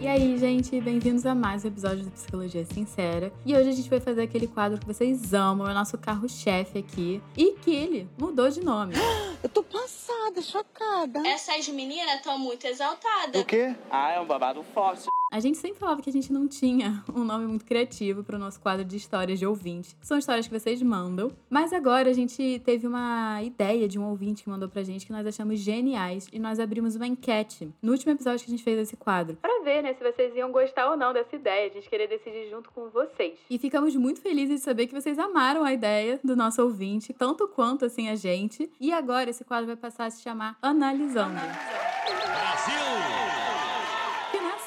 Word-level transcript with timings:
E 0.00 0.06
aí, 0.06 0.38
gente, 0.38 0.80
bem-vindos 0.80 1.26
a 1.26 1.34
mais 1.34 1.64
um 1.64 1.68
episódio 1.68 2.04
do 2.04 2.10
Psicologia 2.12 2.64
Sincera. 2.64 3.32
E 3.44 3.52
hoje 3.56 3.68
a 3.68 3.72
gente 3.72 3.90
vai 3.90 3.98
fazer 3.98 4.22
aquele 4.22 4.46
quadro 4.46 4.78
que 4.78 4.86
vocês 4.86 5.34
amam, 5.34 5.66
é 5.66 5.72
o 5.72 5.74
nosso 5.74 5.98
carro-chefe 5.98 6.78
aqui. 6.78 7.20
E 7.36 7.54
que 7.54 7.74
ele 7.74 8.08
mudou 8.16 8.48
de 8.48 8.60
nome. 8.60 8.94
Eu 9.42 9.48
tô 9.48 9.60
passada, 9.60 10.40
chocada. 10.40 11.26
Essas 11.26 11.68
meninas 11.68 12.14
estão 12.14 12.38
muito 12.38 12.64
exaltadas. 12.64 13.42
O 13.42 13.44
quê? 13.44 13.74
Ah, 13.90 14.12
é 14.12 14.20
um 14.20 14.24
babado 14.24 14.62
forte. 14.72 15.08
A 15.30 15.40
gente 15.40 15.58
sempre 15.58 15.78
falava 15.78 16.00
que 16.00 16.08
a 16.08 16.12
gente 16.12 16.32
não 16.32 16.48
tinha 16.48 17.04
um 17.14 17.22
nome 17.22 17.46
muito 17.46 17.64
criativo 17.64 18.24
para 18.24 18.36
o 18.36 18.38
nosso 18.38 18.58
quadro 18.60 18.84
de 18.84 18.96
histórias 18.96 19.38
de 19.38 19.46
ouvinte, 19.46 19.94
são 20.00 20.16
histórias 20.16 20.48
que 20.48 20.58
vocês 20.58 20.80
mandam. 20.82 21.30
Mas 21.50 21.72
agora 21.72 22.08
a 22.08 22.14
gente 22.14 22.62
teve 22.64 22.86
uma 22.86 23.42
ideia 23.42 23.86
de 23.86 23.98
um 23.98 24.08
ouvinte 24.08 24.42
que 24.42 24.48
mandou 24.48 24.68
pra 24.68 24.82
gente 24.82 25.04
que 25.04 25.12
nós 25.12 25.26
achamos 25.26 25.58
geniais 25.58 26.26
e 26.32 26.38
nós 26.38 26.58
abrimos 26.58 26.96
uma 26.96 27.06
enquete 27.06 27.70
no 27.82 27.92
último 27.92 28.12
episódio 28.12 28.44
que 28.44 28.50
a 28.50 28.56
gente 28.56 28.64
fez 28.64 28.78
desse 28.78 28.96
quadro. 28.96 29.36
Pra 29.36 29.60
ver, 29.62 29.82
né, 29.82 29.92
se 29.92 30.02
vocês 30.02 30.34
iam 30.34 30.50
gostar 30.50 30.90
ou 30.90 30.96
não 30.96 31.12
dessa 31.12 31.36
ideia, 31.36 31.70
a 31.70 31.74
gente 31.74 31.88
queria 31.90 32.08
decidir 32.08 32.48
junto 32.48 32.70
com 32.70 32.88
vocês. 32.88 33.38
E 33.50 33.58
ficamos 33.58 33.94
muito 33.96 34.22
felizes 34.22 34.60
de 34.60 34.64
saber 34.64 34.86
que 34.86 34.94
vocês 34.94 35.18
amaram 35.18 35.62
a 35.62 35.72
ideia 35.74 36.18
do 36.24 36.34
nosso 36.34 36.62
ouvinte, 36.62 37.12
tanto 37.12 37.46
quanto 37.48 37.84
assim 37.84 38.08
a 38.08 38.16
gente. 38.16 38.70
E 38.80 38.92
agora 38.92 39.28
esse 39.28 39.44
quadro 39.44 39.66
vai 39.66 39.76
passar 39.76 40.06
a 40.06 40.10
se 40.10 40.22
chamar 40.22 40.56
Analisando. 40.62 41.34
Né, 41.34 43.17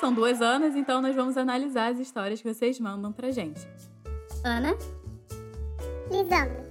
são 0.02 0.12
duas 0.12 0.42
Anas, 0.42 0.76
então 0.76 1.00
nós 1.00 1.16
vamos 1.16 1.38
analisar 1.38 1.92
as 1.92 2.00
histórias 2.00 2.42
que 2.42 2.52
vocês 2.52 2.80
mandam 2.80 3.14
pra 3.14 3.30
gente. 3.30 3.62
Ana, 4.44 4.76
Lisandro, 6.10 6.64